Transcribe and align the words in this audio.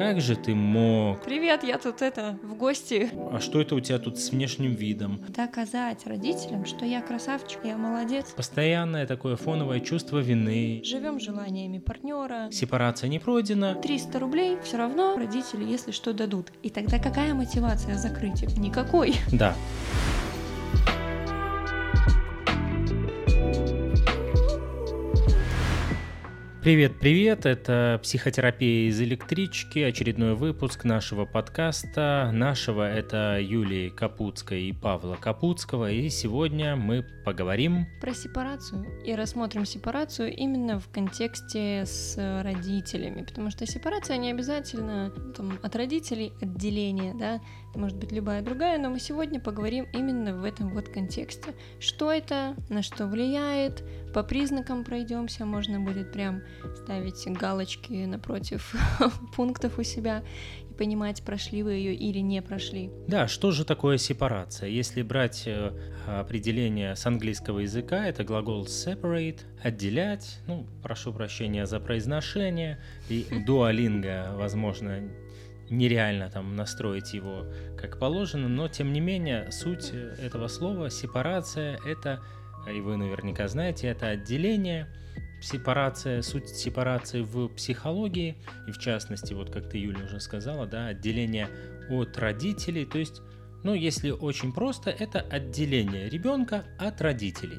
Как 0.00 0.18
же 0.22 0.34
ты 0.34 0.54
мог? 0.54 1.22
Привет, 1.22 1.62
я 1.62 1.76
тут 1.76 2.00
это, 2.00 2.38
в 2.42 2.54
гости. 2.54 3.10
А 3.30 3.38
что 3.38 3.60
это 3.60 3.74
у 3.74 3.80
тебя 3.80 3.98
тут 3.98 4.18
с 4.18 4.30
внешним 4.30 4.72
видом? 4.72 5.22
Доказать 5.28 6.06
родителям, 6.06 6.64
что 6.64 6.86
я 6.86 7.02
красавчик, 7.02 7.60
я 7.64 7.76
молодец. 7.76 8.30
Постоянное 8.34 9.06
такое 9.06 9.36
фоновое 9.36 9.80
чувство 9.80 10.16
вины. 10.16 10.80
Живем 10.86 11.20
желаниями 11.20 11.80
партнера. 11.80 12.48
Сепарация 12.50 13.10
не 13.10 13.18
пройдена. 13.18 13.74
300 13.74 14.18
рублей 14.18 14.56
все 14.64 14.78
равно 14.78 15.16
родители, 15.18 15.64
если 15.64 15.90
что, 15.90 16.14
дадут. 16.14 16.50
И 16.62 16.70
тогда 16.70 16.98
какая 16.98 17.34
мотивация 17.34 17.98
закрыть 17.98 18.42
их? 18.42 18.56
Никакой. 18.56 19.16
Да. 19.30 19.54
Привет-привет, 26.70 27.46
это 27.46 27.98
психотерапия 28.00 28.88
из 28.88 29.00
электрички, 29.00 29.80
очередной 29.80 30.36
выпуск 30.36 30.84
нашего 30.84 31.24
подкаста. 31.24 32.30
Нашего 32.32 32.88
это 32.88 33.40
Юлии 33.40 33.88
Капутской 33.88 34.62
и 34.62 34.72
Павла 34.72 35.16
Капутского, 35.16 35.90
и 35.90 36.08
сегодня 36.10 36.76
мы 36.76 37.04
поговорим 37.24 37.86
про 38.00 38.14
сепарацию 38.14 38.86
и 39.04 39.16
рассмотрим 39.16 39.64
сепарацию 39.64 40.32
именно 40.32 40.78
в 40.78 40.88
контексте 40.90 41.82
с 41.86 42.14
родителями, 42.44 43.24
потому 43.24 43.50
что 43.50 43.66
сепарация 43.66 44.16
не 44.18 44.30
обязательно 44.30 45.10
там, 45.36 45.58
от 45.60 45.74
родителей 45.74 46.32
отделение, 46.40 47.14
да, 47.18 47.40
может 47.74 47.96
быть 47.98 48.12
любая 48.12 48.42
другая, 48.42 48.78
но 48.78 48.90
мы 48.90 48.98
сегодня 48.98 49.40
поговорим 49.40 49.86
именно 49.92 50.34
в 50.34 50.44
этом 50.44 50.70
вот 50.70 50.88
контексте. 50.88 51.54
Что 51.78 52.12
это, 52.12 52.54
на 52.68 52.82
что 52.82 53.06
влияет, 53.06 53.84
по 54.12 54.22
признакам 54.22 54.84
пройдемся, 54.84 55.44
можно 55.44 55.80
будет 55.80 56.12
прям 56.12 56.42
ставить 56.76 57.26
галочки 57.26 58.04
напротив 58.04 58.74
пунктов 59.36 59.78
у 59.78 59.82
себя 59.82 60.24
и 60.68 60.74
понимать, 60.74 61.22
прошли 61.22 61.62
вы 61.62 61.74
ее 61.74 61.94
или 61.94 62.18
не 62.18 62.42
прошли. 62.42 62.90
Да, 63.06 63.28
что 63.28 63.52
же 63.52 63.64
такое 63.64 63.98
сепарация? 63.98 64.68
Если 64.68 65.02
брать 65.02 65.44
э, 65.46 65.72
определение 66.06 66.96
с 66.96 67.06
английского 67.06 67.60
языка, 67.60 68.06
это 68.06 68.24
глагол 68.24 68.64
separate, 68.64 69.40
отделять, 69.62 70.38
ну, 70.46 70.66
прошу 70.82 71.12
прощения 71.12 71.66
за 71.66 71.78
произношение, 71.80 72.80
и 73.08 73.26
дуалинга, 73.46 74.32
возможно, 74.34 75.02
нереально 75.70 76.28
там 76.30 76.56
настроить 76.56 77.14
его 77.14 77.46
как 77.78 77.98
положено, 77.98 78.48
но 78.48 78.68
тем 78.68 78.92
не 78.92 79.00
менее 79.00 79.50
суть 79.52 79.92
этого 80.20 80.48
слова 80.48 80.90
сепарация 80.90 81.78
это, 81.86 82.20
и 82.68 82.80
вы 82.80 82.96
наверняка 82.96 83.48
знаете, 83.48 83.88
это 83.88 84.08
отделение, 84.08 84.88
сепарация, 85.40 86.22
суть 86.22 86.48
сепарации 86.48 87.22
в 87.22 87.48
психологии, 87.48 88.36
и 88.66 88.72
в 88.72 88.78
частности, 88.78 89.32
вот 89.32 89.50
как 89.50 89.68
ты, 89.68 89.78
Юля, 89.78 90.04
уже 90.04 90.20
сказала, 90.20 90.66
да, 90.66 90.88
отделение 90.88 91.48
от 91.88 92.18
родителей, 92.18 92.84
то 92.84 92.98
есть, 92.98 93.22
ну, 93.64 93.74
если 93.74 94.10
очень 94.10 94.52
просто, 94.52 94.90
это 94.90 95.20
отделение 95.20 96.08
ребенка 96.08 96.64
от 96.78 97.00
родителей. 97.00 97.58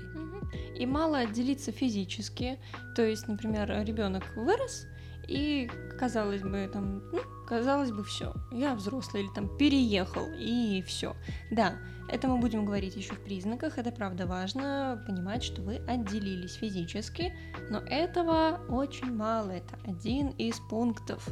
И 0.78 0.86
мало 0.86 1.20
отделиться 1.20 1.72
физически, 1.72 2.60
то 2.96 3.04
есть, 3.04 3.28
например, 3.28 3.70
ребенок 3.86 4.24
вырос, 4.36 4.88
и 5.28 5.70
казалось 6.00 6.42
бы, 6.42 6.70
там, 6.72 7.04
ну, 7.12 7.22
казалось 7.48 7.92
бы, 7.92 8.04
все, 8.04 8.34
я 8.52 8.76
взрослый 8.76 9.24
или 9.24 9.30
там 9.30 9.56
переехал, 9.58 10.26
и 10.38 10.82
все. 10.88 11.16
Да, 11.52 11.76
это 12.10 12.28
мы 12.28 12.38
будем 12.38 12.66
говорить 12.66 12.96
еще 12.96 13.14
в 13.14 13.20
признаках, 13.20 13.78
это 13.78 13.92
правда 13.92 14.26
важно, 14.26 15.04
понимать, 15.08 15.44
что 15.44 15.62
вы 15.62 15.76
отделились 15.88 16.56
физически, 16.56 17.34
но 17.70 17.80
этого 17.80 18.62
очень 18.70 19.14
мало, 19.14 19.52
это 19.52 19.78
один 19.86 20.30
из 20.30 20.60
пунктов. 20.70 21.28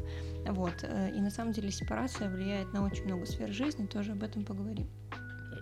Вот, 0.47 0.83
э, 0.83 1.11
и 1.15 1.19
на 1.19 1.31
самом 1.31 1.53
деле 1.53 1.71
сепарация 1.71 2.29
влияет 2.29 2.73
на 2.73 2.85
очень 2.85 3.05
много 3.05 3.25
сфер 3.25 3.51
жизни, 3.51 3.85
тоже 3.87 4.13
об 4.13 4.23
этом 4.23 4.45
поговорим 4.45 4.87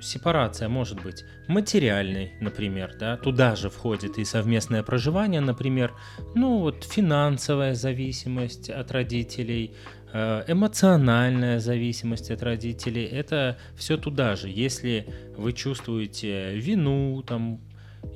сепарация 0.01 0.69
может 0.69 1.01
быть 1.01 1.23
материальной, 1.47 2.33
например, 2.41 2.95
да, 2.99 3.17
туда 3.17 3.55
же 3.55 3.69
входит 3.69 4.17
и 4.17 4.25
совместное 4.25 4.83
проживание, 4.83 5.41
например, 5.41 5.93
ну 6.35 6.59
вот 6.59 6.83
финансовая 6.83 7.73
зависимость 7.73 8.69
от 8.69 8.91
родителей, 8.91 9.73
э, 10.13 10.43
эмоциональная 10.47 11.59
зависимость 11.59 12.31
от 12.31 12.43
родителей, 12.43 13.05
это 13.05 13.57
все 13.75 13.97
туда 13.97 14.36
же. 14.36 14.49
Если 14.49 15.07
вы 15.37 15.53
чувствуете 15.53 16.55
вину, 16.55 17.23
там, 17.23 17.61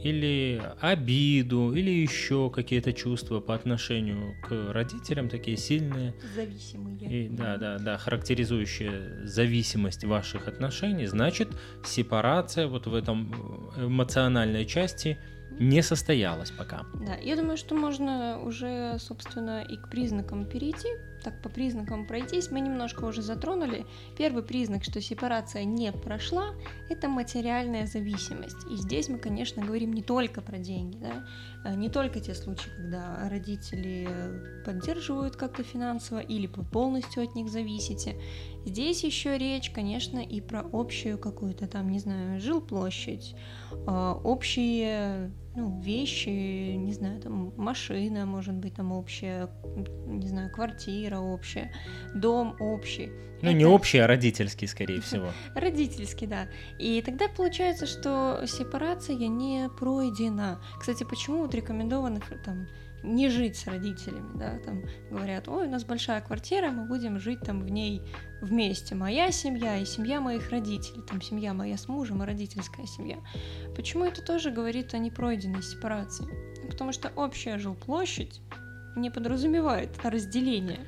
или 0.03 0.61
обиду, 0.79 1.73
или 1.73 1.91
еще 1.91 2.49
какие-то 2.49 2.93
чувства 2.93 3.39
по 3.39 3.53
отношению 3.53 4.35
к 4.41 4.71
родителям, 4.71 5.29
такие 5.29 5.57
сильные. 5.57 6.13
Зависимые. 6.35 7.25
И, 7.25 7.29
да, 7.29 7.57
да, 7.57 7.77
да, 7.77 7.97
характеризующие 7.97 9.25
зависимость 9.27 10.03
ваших 10.03 10.47
отношений, 10.47 11.05
значит, 11.05 11.49
сепарация 11.85 12.67
вот 12.67 12.87
в 12.87 12.95
этом 12.95 13.71
э, 13.75 13.85
эмоциональной 13.85 14.65
части 14.65 15.17
не 15.59 15.81
состоялась 15.83 16.51
пока. 16.51 16.85
Да, 17.05 17.15
я 17.15 17.35
думаю, 17.35 17.57
что 17.57 17.75
можно 17.75 18.39
уже, 18.39 18.97
собственно, 18.99 19.63
и 19.63 19.77
к 19.77 19.89
признакам 19.89 20.45
перейти, 20.45 20.89
так 21.21 21.41
по 21.41 21.49
признакам 21.49 22.05
пройтись, 22.05 22.51
мы 22.51 22.59
немножко 22.59 23.05
уже 23.05 23.21
затронули. 23.21 23.85
Первый 24.17 24.43
признак, 24.43 24.83
что 24.83 25.01
сепарация 25.01 25.63
не 25.63 25.91
прошла, 25.91 26.53
это 26.89 27.07
материальная 27.07 27.85
зависимость. 27.87 28.65
И 28.69 28.75
здесь 28.75 29.09
мы, 29.09 29.17
конечно, 29.17 29.63
говорим 29.63 29.93
не 29.93 30.01
только 30.01 30.41
про 30.41 30.57
деньги, 30.57 30.97
да, 30.97 31.25
а 31.63 31.75
не 31.75 31.89
только 31.89 32.19
те 32.19 32.33
случаи, 32.33 32.69
когда 32.75 33.29
родители 33.29 34.07
поддерживают 34.65 35.35
как-то 35.35 35.63
финансово 35.63 36.19
или 36.19 36.47
вы 36.47 36.63
полностью 36.63 37.23
от 37.23 37.35
них 37.35 37.49
зависите. 37.49 38.15
Здесь 38.65 39.03
еще 39.03 39.37
речь, 39.37 39.71
конечно, 39.71 40.19
и 40.19 40.41
про 40.41 40.63
общую 40.71 41.17
какую-то 41.17 41.67
там, 41.67 41.89
не 41.89 41.99
знаю, 41.99 42.39
жилплощадь, 42.39 43.35
а, 43.87 44.13
общие 44.23 45.31
ну, 45.55 45.81
вещи, 45.81 46.75
не 46.75 46.93
знаю, 46.93 47.19
там 47.19 47.53
машина, 47.57 48.25
может 48.25 48.55
быть, 48.55 48.75
там 48.75 48.91
общая, 48.91 49.49
не 50.05 50.27
знаю, 50.27 50.51
квартира 50.51 51.10
общая, 51.19 51.73
дом 52.13 52.55
общий. 52.59 53.11
Ну, 53.41 53.49
Это... 53.49 53.57
не 53.57 53.65
общий, 53.65 53.97
а 53.97 54.07
родительский, 54.07 54.67
скорее 54.67 55.01
всего. 55.01 55.31
Родительский, 55.55 56.27
да. 56.27 56.47
И 56.79 57.01
тогда 57.01 57.27
получается, 57.27 57.85
что 57.85 58.43
сепарация 58.45 59.15
не 59.15 59.69
пройдена. 59.79 60.61
Кстати, 60.79 61.03
почему 61.03 61.39
вот 61.39 61.55
рекомендованных 61.55 62.31
там 62.43 62.67
не 63.03 63.29
жить 63.29 63.57
с 63.57 63.65
родителями, 63.65 64.37
да, 64.37 64.59
там 64.59 64.83
говорят, 65.09 65.47
ой, 65.47 65.67
у 65.67 65.69
нас 65.69 65.83
большая 65.83 66.21
квартира, 66.21 66.69
мы 66.69 66.85
будем 66.85 67.19
жить 67.19 67.39
там 67.41 67.63
в 67.63 67.69
ней 67.69 68.01
вместе, 68.41 68.95
моя 68.95 69.31
семья 69.31 69.77
и 69.77 69.85
семья 69.85 70.21
моих 70.21 70.49
родителей, 70.49 71.01
там 71.07 71.21
семья 71.21 71.53
моя 71.53 71.77
с 71.77 71.87
мужем 71.87 72.21
и 72.21 72.25
родительская 72.25 72.85
семья. 72.85 73.17
Почему 73.75 74.05
это 74.05 74.21
тоже 74.21 74.51
говорит 74.51 74.93
о 74.93 74.99
непройденной 74.99 75.63
сепарации? 75.63 76.27
Потому 76.69 76.91
что 76.91 77.11
общая 77.15 77.57
жилплощадь 77.57 78.41
не 78.95 79.09
подразумевает 79.09 79.89
разделение. 80.03 80.81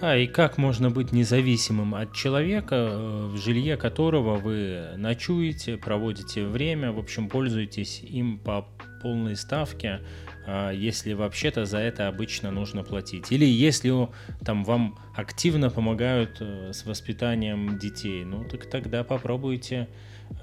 Да, 0.00 0.16
и 0.16 0.26
как 0.26 0.56
можно 0.58 0.90
быть 0.90 1.12
независимым 1.12 1.94
от 1.94 2.14
человека, 2.14 2.74
э, 2.74 3.26
в 3.26 3.36
жилье 3.36 3.76
которого 3.76 4.36
вы 4.36 4.94
ночуете, 4.96 5.76
проводите 5.76 6.46
время, 6.46 6.92
в 6.92 6.98
общем, 6.98 7.28
пользуетесь 7.28 8.00
им 8.02 8.38
по 8.38 8.66
полной 9.02 9.36
ставке, 9.36 10.00
а, 10.46 10.70
если 10.70 11.12
вообще-то 11.12 11.66
за 11.66 11.78
это 11.78 12.08
обычно 12.08 12.50
нужно 12.50 12.82
платить. 12.82 13.30
Или 13.30 13.44
если 13.44 14.08
там 14.44 14.64
вам 14.64 14.98
активно 15.14 15.68
помогают 15.68 16.38
э, 16.40 16.72
с 16.72 16.86
воспитанием 16.86 17.78
детей, 17.78 18.24
ну 18.24 18.44
так 18.44 18.64
тогда 18.66 19.04
попробуйте 19.04 19.88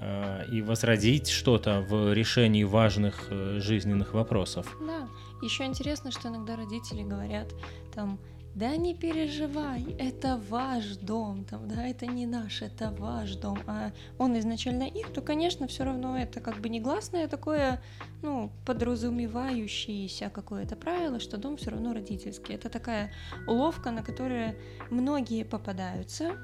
а, 0.00 0.44
и 0.44 0.62
возродить 0.62 1.28
что-то 1.28 1.80
в 1.80 2.12
решении 2.12 2.62
важных 2.62 3.26
э, 3.30 3.58
жизненных 3.60 4.14
вопросов. 4.14 4.76
Да, 4.80 5.08
еще 5.42 5.64
интересно, 5.64 6.12
что 6.12 6.28
иногда 6.28 6.54
родители 6.54 7.02
говорят 7.02 7.52
там 7.92 8.20
да 8.54 8.76
не 8.76 8.94
переживай, 8.94 9.96
это 9.98 10.40
ваш 10.48 10.96
дом, 10.96 11.44
там, 11.44 11.68
да, 11.68 11.86
это 11.86 12.06
не 12.06 12.26
наш, 12.26 12.62
это 12.62 12.90
ваш 12.90 13.34
дом, 13.36 13.58
а 13.66 13.92
он 14.18 14.38
изначально 14.38 14.82
их, 14.82 15.12
то, 15.12 15.22
конечно, 15.22 15.66
все 15.66 15.84
равно 15.84 16.18
это 16.18 16.40
как 16.40 16.60
бы 16.60 16.68
негласное 16.68 17.28
такое, 17.28 17.80
ну, 18.20 18.50
подразумевающееся 18.66 20.28
какое-то 20.28 20.76
правило, 20.76 21.18
что 21.18 21.38
дом 21.38 21.56
все 21.56 21.70
равно 21.70 21.94
родительский. 21.94 22.54
Это 22.54 22.68
такая 22.68 23.10
уловка, 23.46 23.90
на 23.90 24.02
которую 24.02 24.54
многие 24.90 25.44
попадаются, 25.44 26.36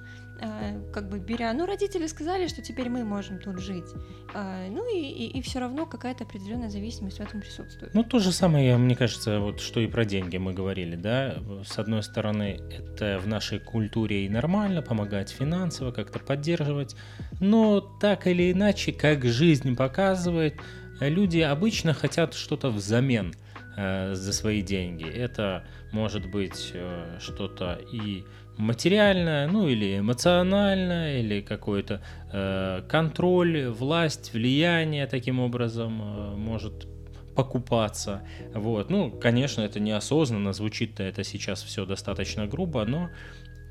как 0.93 1.09
бы 1.09 1.19
беря, 1.19 1.53
ну, 1.53 1.67
родители 1.67 2.07
сказали, 2.07 2.47
что 2.47 2.63
теперь 2.63 2.89
мы 2.89 3.05
можем 3.05 3.39
тут 3.39 3.59
жить, 3.59 3.87
э, 4.35 4.69
ну, 4.71 4.89
и, 4.95 5.01
и, 5.01 5.39
и 5.39 5.43
все 5.43 5.59
равно 5.59 5.87
какая-то 5.87 6.25
определенная 6.25 6.71
зависимость 6.71 7.19
в 7.19 7.21
этом 7.21 7.41
присутствует. 7.41 7.93
Ну, 7.95 8.05
то 8.05 8.19
же 8.19 8.33
самое, 8.33 8.77
мне 8.77 8.95
кажется, 8.95 9.41
вот 9.41 9.61
что 9.61 9.81
и 9.81 9.87
про 9.87 10.05
деньги 10.05 10.37
мы 10.37 10.53
говорили, 10.53 10.97
да, 10.97 11.39
с 11.65 11.79
одной 11.79 12.03
стороны, 12.03 12.61
это 12.71 13.19
в 13.19 13.27
нашей 13.27 13.59
культуре 13.59 14.27
и 14.27 14.29
нормально, 14.29 14.83
помогать 14.83 15.31
финансово, 15.31 15.91
как-то 15.91 16.19
поддерживать, 16.19 16.95
но 17.41 17.81
так 17.81 18.27
или 18.27 18.53
иначе, 18.53 18.93
как 18.93 19.25
жизнь 19.25 19.75
показывает, 19.77 20.55
люди 21.01 21.41
обычно 21.41 21.95
хотят 21.95 22.35
что-то 22.35 22.71
взамен 22.71 23.35
э, 23.77 24.15
за 24.15 24.33
свои 24.33 24.63
деньги. 24.63 25.09
Это 25.09 25.65
может 25.93 26.31
быть 26.31 26.71
э, 26.75 27.19
что-то 27.21 27.81
и 27.93 28.25
материальное, 28.59 29.47
ну 29.47 29.69
или 29.69 29.99
эмоциональное, 29.99 31.21
или 31.21 31.41
какой-то 31.41 32.03
э, 32.33 32.83
контроль, 32.89 33.69
власть, 33.69 34.33
влияние 34.35 35.07
таким 35.07 35.41
образом 35.41 36.03
э, 36.03 36.37
может 36.37 36.87
покупаться. 37.35 38.23
Вот. 38.53 38.91
Ну, 38.91 39.13
конечно, 39.13 39.63
это 39.63 39.79
неосознанно, 39.79 40.53
звучит-то 40.53 41.05
это 41.05 41.23
сейчас 41.23 41.63
все 41.63 41.87
достаточно 41.87 42.49
грубо, 42.49 42.85
но 42.85 43.11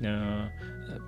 э, 0.00 0.48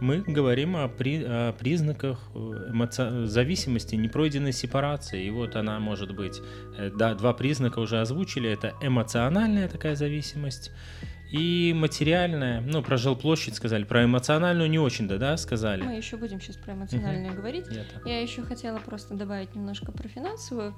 мы 0.01 0.19
говорим 0.19 0.77
о, 0.77 0.87
при, 0.89 1.25
о 1.25 1.53
признаках 1.55 2.19
эмоци... 2.35 3.25
зависимости, 3.25 3.95
непройденной 3.95 4.53
сепарации. 4.53 5.25
И 5.25 5.31
вот 5.31 5.57
она 5.57 5.81
может 5.81 6.15
быть, 6.15 6.39
э, 6.77 6.91
да, 6.95 7.15
два 7.15 7.33
признака 7.33 7.79
уже 7.79 7.99
озвучили, 7.99 8.51
это 8.51 8.75
эмоциональная 8.83 9.67
такая 9.67 9.97
зависимость 9.97 10.71
и 11.31 11.73
материальная, 11.75 12.61
ну, 12.61 12.83
про 12.83 12.97
жилплощадь 12.97 13.55
сказали, 13.55 13.85
про 13.85 14.05
эмоциональную 14.05 14.69
не 14.69 14.79
очень-то, 14.79 15.19
да, 15.19 15.37
сказали? 15.37 15.83
Мы 15.83 15.97
еще 15.97 16.17
будем 16.17 16.41
сейчас 16.41 16.57
про 16.57 16.73
эмоциональную 16.73 17.33
угу. 17.33 17.37
говорить. 17.41 17.67
Я, 17.71 17.85
Я 18.05 18.21
еще 18.21 18.43
хотела 18.43 18.79
просто 18.79 19.15
добавить 19.15 19.55
немножко 19.55 19.93
про 19.93 20.09
финансовую. 20.09 20.75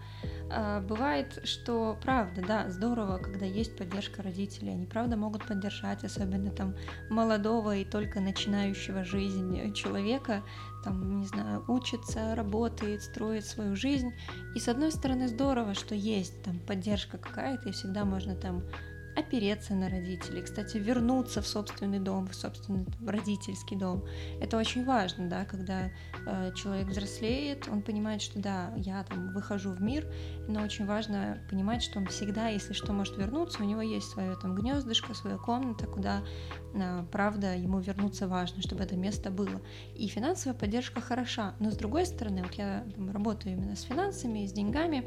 А, 0.50 0.80
бывает, 0.80 1.40
что 1.44 1.98
правда, 2.02 2.42
да, 2.46 2.70
здорово, 2.70 3.18
когда 3.18 3.46
есть 3.46 3.76
поддержка 3.76 4.22
родителей. 4.22 4.72
Они 4.72 4.86
правда 4.86 5.16
могут 5.16 5.46
поддержать, 5.46 6.04
особенно 6.04 6.50
там 6.50 6.74
молодого 7.08 7.76
и 7.76 7.84
только 7.84 8.20
начинающего 8.20 9.04
жизнь 9.04 9.72
человека, 9.72 10.42
там, 10.84 11.20
не 11.20 11.26
знаю, 11.26 11.64
учится, 11.68 12.34
работает, 12.34 13.02
строит 13.02 13.46
свою 13.46 13.74
жизнь. 13.74 14.10
И 14.54 14.58
с 14.58 14.68
одной 14.68 14.92
стороны 14.92 15.28
здорово, 15.28 15.74
что 15.74 15.94
есть 15.94 16.42
там 16.42 16.58
поддержка 16.58 17.16
какая-то, 17.16 17.70
и 17.70 17.72
всегда 17.72 18.04
можно 18.04 18.34
там 18.34 18.64
опереться 19.16 19.74
на 19.74 19.88
родителей, 19.88 20.42
кстати, 20.42 20.78
вернуться 20.78 21.42
в 21.42 21.46
собственный 21.46 21.98
дом, 21.98 22.28
в 22.28 22.34
собственный 22.34 22.86
родительский 23.06 23.76
дом. 23.76 24.04
Это 24.40 24.56
очень 24.56 24.84
важно, 24.84 25.28
да, 25.28 25.44
когда 25.44 25.90
э, 26.26 26.52
человек 26.54 26.88
взрослеет, 26.88 27.68
он 27.68 27.82
понимает, 27.82 28.22
что 28.22 28.38
да, 28.38 28.72
я 28.76 29.04
там 29.04 29.32
выхожу 29.32 29.72
в 29.72 29.82
мир, 29.82 30.06
но 30.48 30.62
очень 30.62 30.86
важно 30.86 31.38
понимать, 31.50 31.82
что 31.82 31.98
он 31.98 32.06
всегда, 32.06 32.48
если 32.48 32.72
что, 32.72 32.92
может 32.92 33.16
вернуться, 33.18 33.62
у 33.62 33.66
него 33.66 33.82
есть 33.82 34.08
свое 34.08 34.36
там 34.36 34.54
гнездышко, 34.54 35.14
своя 35.14 35.36
комната, 35.36 35.86
куда, 35.86 36.22
правда, 37.10 37.54
ему 37.56 37.80
вернуться 37.80 38.28
важно, 38.28 38.62
чтобы 38.62 38.82
это 38.84 38.96
место 38.96 39.30
было. 39.30 39.60
И 39.94 40.06
финансовая 40.06 40.58
поддержка 40.58 41.00
хороша, 41.00 41.54
но 41.60 41.70
с 41.70 41.76
другой 41.76 42.06
стороны, 42.06 42.42
вот 42.42 42.54
я 42.54 42.84
там, 42.94 43.10
работаю 43.10 43.54
именно 43.54 43.76
с 43.76 43.82
финансами, 43.82 44.46
с 44.46 44.52
деньгами, 44.52 45.04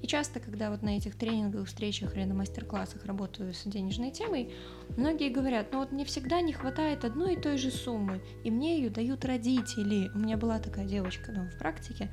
и 0.00 0.06
часто, 0.06 0.40
когда 0.40 0.70
вот 0.70 0.82
на 0.82 0.96
этих 0.96 1.16
тренинговых 1.16 1.68
встречах 1.68 2.16
или 2.16 2.24
на 2.24 2.34
мастер-классах 2.34 3.04
работаю 3.04 3.52
с 3.52 3.64
денежной 3.64 4.10
темой, 4.10 4.52
многие 4.96 5.30
говорят, 5.30 5.68
ну 5.72 5.78
вот 5.78 5.92
мне 5.92 6.04
всегда 6.04 6.40
не 6.40 6.52
хватает 6.52 7.04
одной 7.04 7.34
и 7.34 7.40
той 7.40 7.58
же 7.58 7.70
суммы, 7.70 8.22
и 8.44 8.50
мне 8.50 8.78
ее 8.78 8.90
дают 8.90 9.24
родители. 9.24 10.10
У 10.14 10.18
меня 10.18 10.36
была 10.36 10.58
такая 10.58 10.86
девочка 10.86 11.32
дома 11.32 11.48
в 11.50 11.58
практике. 11.58 12.10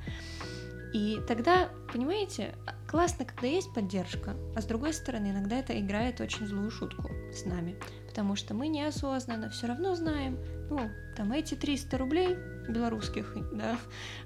И 0.92 1.20
тогда, 1.28 1.68
понимаете, 1.92 2.52
классно, 2.88 3.24
когда 3.24 3.46
есть 3.46 3.72
поддержка, 3.72 4.34
а 4.56 4.60
с 4.60 4.64
другой 4.64 4.92
стороны, 4.92 5.28
иногда 5.28 5.56
это 5.56 5.78
играет 5.78 6.20
очень 6.20 6.46
злую 6.48 6.70
шутку 6.72 7.08
с 7.32 7.44
нами, 7.44 7.76
потому 8.10 8.34
что 8.34 8.54
мы 8.54 8.66
неосознанно 8.66 9.48
все 9.50 9.68
равно 9.68 9.94
знаем, 9.94 10.36
ну, 10.68 10.90
там 11.16 11.32
эти 11.32 11.54
300 11.54 11.96
рублей 11.96 12.36
белорусских, 12.68 13.36
да, 13.52 13.78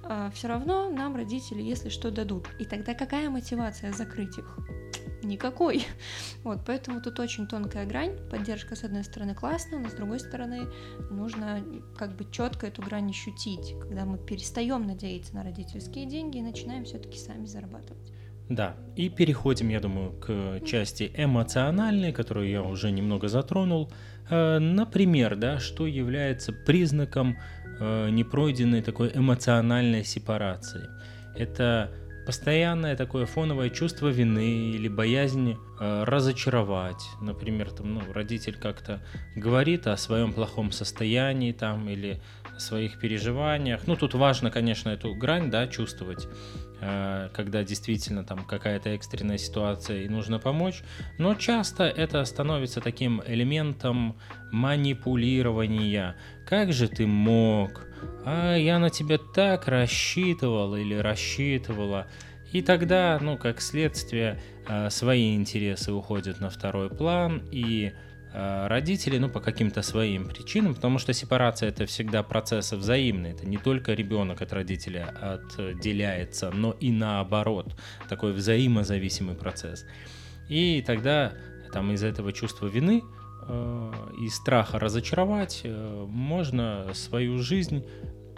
а, 0.02 0.30
все 0.30 0.48
равно 0.48 0.88
нам 0.88 1.14
родители, 1.14 1.62
если 1.62 1.90
что, 1.90 2.10
дадут. 2.10 2.48
И 2.58 2.64
тогда 2.64 2.94
какая 2.94 3.28
мотивация 3.28 3.92
закрыть 3.92 4.38
их? 4.38 4.58
никакой. 5.22 5.86
Вот, 6.42 6.60
поэтому 6.66 7.00
тут 7.00 7.18
очень 7.18 7.46
тонкая 7.46 7.86
грань. 7.86 8.18
Поддержка, 8.30 8.76
с 8.76 8.84
одной 8.84 9.02
стороны, 9.02 9.34
классная, 9.34 9.78
но 9.78 9.88
с 9.88 9.94
другой 9.94 10.20
стороны, 10.20 10.66
нужно 11.10 11.64
как 11.96 12.14
бы 12.16 12.30
четко 12.30 12.66
эту 12.66 12.82
грань 12.82 13.08
ощутить, 13.08 13.74
когда 13.80 14.04
мы 14.04 14.18
перестаем 14.18 14.86
надеяться 14.86 15.34
на 15.34 15.42
родительские 15.42 16.04
деньги 16.04 16.36
и 16.36 16.42
начинаем 16.42 16.84
все-таки 16.84 17.16
сами 17.16 17.46
зарабатывать. 17.46 18.13
Да, 18.48 18.76
и 18.94 19.08
переходим, 19.08 19.70
я 19.70 19.80
думаю, 19.80 20.12
к 20.12 20.60
части 20.66 21.10
эмоциональной, 21.16 22.12
которую 22.12 22.48
я 22.48 22.62
уже 22.62 22.90
немного 22.90 23.28
затронул. 23.28 23.90
Э, 24.28 24.58
например, 24.58 25.36
да, 25.36 25.58
что 25.58 25.86
является 25.86 26.52
признаком 26.52 27.38
э, 27.80 28.10
непройденной 28.10 28.82
такой 28.82 29.10
эмоциональной 29.14 30.04
сепарации? 30.04 30.88
Это 31.36 31.90
постоянное 32.26 32.96
такое 32.96 33.26
фоновое 33.26 33.70
чувство 33.70 34.08
вины 34.08 34.70
или 34.70 34.88
боязнь 34.88 35.56
э, 35.80 36.04
разочаровать. 36.04 37.02
Например, 37.20 37.70
там, 37.70 37.94
ну, 37.94 38.00
родитель 38.12 38.56
как-то 38.56 39.02
говорит 39.36 39.86
о 39.86 39.96
своем 39.96 40.32
плохом 40.32 40.72
состоянии 40.72 41.52
там 41.52 41.88
или 41.88 42.20
о 42.56 42.60
своих 42.60 42.98
переживаниях. 42.98 43.86
Ну, 43.86 43.96
тут 43.96 44.14
важно, 44.14 44.50
конечно, 44.50 44.90
эту 44.90 45.14
грань, 45.14 45.50
да, 45.50 45.66
чувствовать, 45.66 46.28
когда 47.34 47.64
действительно 47.64 48.24
там 48.24 48.44
какая-то 48.44 48.90
экстренная 48.90 49.38
ситуация 49.38 50.02
и 50.02 50.08
нужно 50.08 50.38
помочь. 50.38 50.82
Но 51.18 51.34
часто 51.34 51.84
это 51.84 52.24
становится 52.24 52.80
таким 52.80 53.22
элементом 53.26 54.16
манипулирования. 54.52 56.16
Как 56.46 56.72
же 56.72 56.88
ты 56.88 57.06
мог? 57.06 57.86
а 58.24 58.56
я 58.56 58.78
на 58.78 58.90
тебя 58.90 59.18
так 59.18 59.68
рассчитывал 59.68 60.74
или 60.76 60.94
рассчитывала. 60.94 62.06
И 62.52 62.62
тогда, 62.62 63.18
ну, 63.20 63.36
как 63.36 63.60
следствие, 63.60 64.40
а, 64.66 64.88
свои 64.90 65.34
интересы 65.34 65.92
уходят 65.92 66.40
на 66.40 66.50
второй 66.50 66.88
план, 66.88 67.42
и 67.50 67.92
а, 68.34 68.68
родители, 68.68 69.18
ну, 69.18 69.28
по 69.28 69.40
каким-то 69.40 69.82
своим 69.82 70.26
причинам, 70.26 70.74
потому 70.74 70.98
что 70.98 71.12
сепарация 71.12 71.68
это 71.68 71.86
всегда 71.86 72.22
процесс 72.22 72.72
взаимный, 72.72 73.30
это 73.30 73.46
не 73.46 73.56
только 73.56 73.94
ребенок 73.94 74.42
от 74.42 74.52
родителя 74.52 75.38
отделяется, 75.56 76.50
но 76.50 76.72
и 76.72 76.90
наоборот, 76.90 77.74
такой 78.08 78.32
взаимозависимый 78.32 79.34
процесс. 79.34 79.84
И 80.48 80.82
тогда 80.86 81.32
там 81.72 81.92
из 81.92 82.02
этого 82.02 82.32
чувства 82.32 82.66
вины 82.66 83.02
Э, 83.46 83.92
и 84.20 84.28
страха 84.28 84.78
разочаровать, 84.78 85.60
э, 85.64 86.06
можно 86.08 86.86
свою 86.94 87.38
жизнь, 87.38 87.84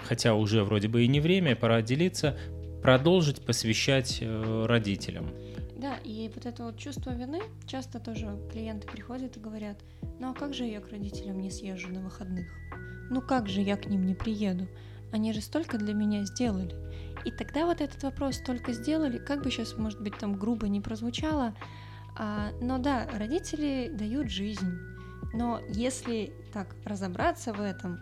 хотя 0.02 0.34
уже 0.34 0.64
вроде 0.64 0.88
бы 0.88 1.04
и 1.04 1.08
не 1.08 1.20
время, 1.20 1.54
пора 1.54 1.82
делиться, 1.82 2.36
продолжить 2.82 3.44
посвящать 3.44 4.18
э, 4.20 4.66
родителям. 4.66 5.30
Да, 5.76 5.98
и 5.98 6.30
вот 6.34 6.46
это 6.46 6.64
вот 6.64 6.78
чувство 6.78 7.10
вины, 7.10 7.42
часто 7.66 8.00
тоже 8.00 8.38
клиенты 8.50 8.88
приходят 8.88 9.36
и 9.36 9.40
говорят, 9.40 9.76
ну 10.18 10.30
а 10.30 10.34
как 10.34 10.54
же 10.54 10.64
я 10.64 10.80
к 10.80 10.88
родителям 10.88 11.38
не 11.38 11.50
съезжу 11.50 11.88
на 11.88 12.00
выходных? 12.00 12.46
Ну 13.10 13.20
как 13.20 13.48
же 13.48 13.60
я 13.60 13.76
к 13.76 13.86
ним 13.86 14.06
не 14.06 14.14
приеду? 14.14 14.66
Они 15.12 15.32
же 15.32 15.40
столько 15.42 15.76
для 15.76 15.92
меня 15.92 16.24
сделали. 16.24 16.74
И 17.26 17.30
тогда 17.30 17.66
вот 17.66 17.80
этот 17.80 18.02
вопрос 18.02 18.38
только 18.38 18.72
сделали, 18.72 19.18
как 19.18 19.42
бы 19.42 19.50
сейчас, 19.50 19.76
может 19.76 20.00
быть, 20.00 20.16
там 20.18 20.38
грубо 20.38 20.66
не 20.68 20.80
прозвучало, 20.80 21.54
а, 22.16 22.52
но 22.62 22.78
да, 22.78 23.06
родители 23.12 23.90
дают 23.92 24.30
жизнь, 24.30 24.78
но 25.34 25.60
если 25.68 26.32
так 26.52 26.74
разобраться 26.84 27.52
в 27.52 27.60
этом, 27.60 27.98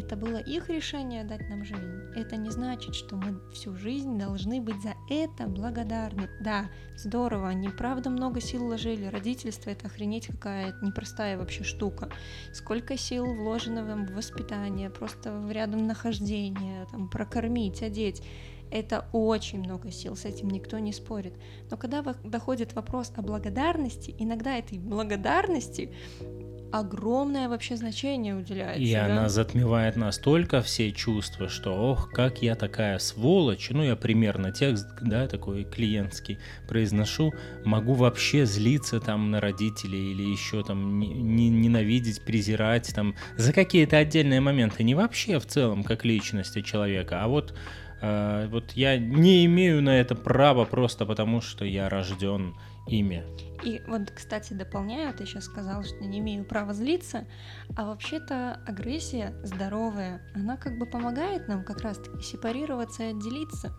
это 0.00 0.16
было 0.16 0.38
их 0.38 0.68
решение 0.68 1.24
дать 1.24 1.48
нам 1.48 1.64
жизнь. 1.64 2.00
Это 2.16 2.36
не 2.36 2.50
значит, 2.50 2.94
что 2.94 3.16
мы 3.16 3.40
всю 3.52 3.76
жизнь 3.76 4.18
должны 4.18 4.60
быть 4.60 4.80
за 4.82 4.94
это 5.08 5.46
благодарны. 5.46 6.28
Да, 6.40 6.70
здорово, 6.96 7.48
они 7.48 7.68
правда 7.68 8.10
много 8.10 8.40
сил 8.40 8.64
вложили. 8.64 9.06
Родительство 9.06 9.70
это 9.70 9.86
охренеть 9.86 10.26
какая 10.26 10.74
непростая 10.82 11.38
вообще 11.38 11.64
штука. 11.64 12.10
Сколько 12.52 12.96
сил 12.96 13.26
вложено 13.26 13.84
в 13.84 14.14
воспитание, 14.14 14.90
просто 14.90 15.32
в 15.32 15.50
рядом 15.50 15.86
нахождение, 15.86 16.86
там, 16.90 17.08
прокормить, 17.08 17.82
одеть. 17.82 18.22
Это 18.70 19.06
очень 19.12 19.58
много 19.58 19.90
сил, 19.90 20.16
с 20.16 20.24
этим 20.24 20.48
никто 20.48 20.78
не 20.78 20.92
спорит. 20.92 21.34
Но 21.70 21.76
когда 21.76 22.02
доходит 22.02 22.74
вопрос 22.74 23.12
о 23.16 23.22
благодарности, 23.22 24.14
иногда 24.18 24.56
этой 24.56 24.78
благодарности 24.78 25.92
огромное 26.72 27.48
вообще 27.48 27.76
значение 27.76 28.34
уделяется. 28.34 28.80
И 28.80 28.92
да? 28.92 29.06
она 29.06 29.28
затмевает 29.28 29.96
настолько 29.96 30.62
все 30.62 30.92
чувства, 30.92 31.48
что 31.48 31.72
ох, 31.72 32.10
как 32.10 32.42
я 32.42 32.54
такая 32.54 32.98
сволочь. 32.98 33.70
Ну, 33.70 33.82
я 33.82 33.96
примерно 33.96 34.52
текст, 34.52 34.88
да, 35.00 35.26
такой 35.26 35.64
клиентский 35.64 36.38
произношу. 36.68 37.32
Могу 37.64 37.94
вообще 37.94 38.46
злиться 38.46 39.00
там 39.00 39.30
на 39.30 39.40
родителей 39.40 40.12
или 40.12 40.22
еще 40.22 40.62
там 40.62 40.98
не, 40.98 41.08
не, 41.08 41.48
ненавидеть, 41.48 42.24
презирать 42.24 42.92
там 42.94 43.14
за 43.36 43.52
какие-то 43.52 43.98
отдельные 43.98 44.40
моменты. 44.40 44.82
Не 44.82 44.94
вообще 44.94 45.38
в 45.38 45.46
целом 45.46 45.82
как 45.82 46.04
личности 46.04 46.62
человека, 46.62 47.22
а 47.22 47.28
вот 47.28 47.54
э, 48.00 48.48
вот 48.50 48.72
я 48.72 48.98
не 48.98 49.44
имею 49.46 49.82
на 49.82 50.00
это 50.00 50.14
права 50.14 50.64
просто 50.64 51.06
потому, 51.06 51.40
что 51.40 51.64
я 51.64 51.88
рожден 51.88 52.54
ими. 52.90 53.24
И 53.62 53.82
вот, 53.86 54.10
кстати, 54.10 54.54
дополняю, 54.54 55.12
ты 55.12 55.26
сейчас 55.26 55.44
сказал, 55.44 55.84
что 55.84 56.04
не 56.04 56.18
имею 56.18 56.44
права 56.44 56.72
злиться, 56.72 57.26
а 57.76 57.84
вообще-то 57.84 58.60
агрессия 58.66 59.34
здоровая, 59.42 60.22
она 60.34 60.56
как 60.56 60.78
бы 60.78 60.86
помогает 60.86 61.46
нам 61.46 61.64
как 61.64 61.82
раз-таки 61.82 62.22
сепарироваться 62.22 63.02
и 63.02 63.10
отделиться. 63.10 63.74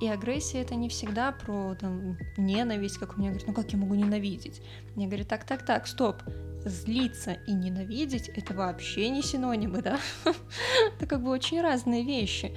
И 0.00 0.08
агрессия 0.08 0.62
это 0.62 0.74
не 0.74 0.88
всегда 0.88 1.30
про 1.30 1.76
там, 1.76 2.18
ненависть, 2.36 2.98
как 2.98 3.16
у 3.16 3.20
меня 3.20 3.30
говорят, 3.30 3.46
ну 3.46 3.54
как 3.54 3.72
я 3.72 3.78
могу 3.78 3.94
ненавидеть? 3.94 4.60
Мне 4.96 5.06
говорят, 5.06 5.28
так, 5.28 5.44
так, 5.44 5.64
так, 5.64 5.86
стоп, 5.86 6.16
злиться 6.64 7.34
и 7.46 7.52
ненавидеть 7.52 8.28
это 8.28 8.54
вообще 8.54 9.08
не 9.10 9.22
синонимы, 9.22 9.80
да? 9.82 10.00
это 10.96 11.06
как 11.06 11.22
бы 11.22 11.30
очень 11.30 11.60
разные 11.60 12.02
вещи. 12.02 12.52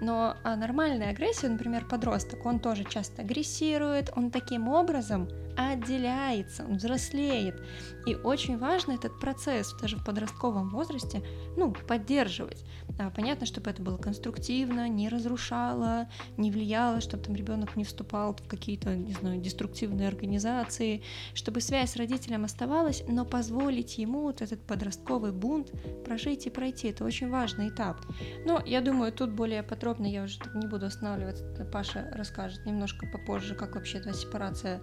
Но 0.00 0.36
а 0.42 0.56
нормальная 0.56 1.10
агрессия, 1.10 1.48
например, 1.48 1.86
подросток, 1.86 2.46
он 2.46 2.58
тоже 2.58 2.84
часто 2.84 3.22
агрессирует, 3.22 4.10
он 4.16 4.30
таким 4.30 4.68
образом 4.68 5.28
отделяется, 5.56 6.64
он 6.64 6.76
взрослеет. 6.76 7.60
И 8.06 8.14
очень 8.14 8.56
важно 8.56 8.92
этот 8.92 9.18
процесс 9.20 9.74
даже 9.80 9.96
в 9.96 10.04
подростковом 10.04 10.70
возрасте 10.70 11.22
ну, 11.56 11.72
поддерживать. 11.72 12.64
А, 12.98 13.10
понятно, 13.10 13.46
чтобы 13.46 13.70
это 13.70 13.82
было 13.82 13.98
конструктивно, 13.98 14.88
не 14.88 15.08
разрушало, 15.08 16.08
не 16.36 16.50
влияло, 16.50 17.00
чтобы 17.00 17.24
там 17.24 17.34
ребенок 17.34 17.76
не 17.76 17.84
вступал 17.84 18.34
в 18.34 18.48
какие-то, 18.48 18.94
не 18.94 19.12
знаю, 19.12 19.40
деструктивные 19.40 20.08
организации, 20.08 21.02
чтобы 21.34 21.60
связь 21.60 21.92
с 21.92 21.96
родителем 21.96 22.44
оставалась, 22.44 23.02
но 23.06 23.24
позволить 23.24 23.98
ему 23.98 24.22
вот 24.22 24.40
этот 24.40 24.62
подростковый 24.62 25.32
бунт 25.32 25.72
прожить 26.04 26.46
и 26.46 26.50
пройти. 26.50 26.88
Это 26.88 27.04
очень 27.04 27.28
важный 27.28 27.68
этап. 27.68 27.98
Но 28.46 28.62
я 28.64 28.80
думаю, 28.80 29.12
тут 29.12 29.30
более 29.30 29.62
подробно 29.62 29.89
я 29.98 30.24
уже 30.24 30.38
не 30.54 30.66
буду 30.66 30.86
останавливаться. 30.86 31.44
Паша 31.72 32.08
расскажет 32.12 32.64
немножко 32.66 33.06
попозже, 33.06 33.54
как 33.54 33.74
вообще 33.74 33.98
эта 33.98 34.12
сепарация 34.12 34.80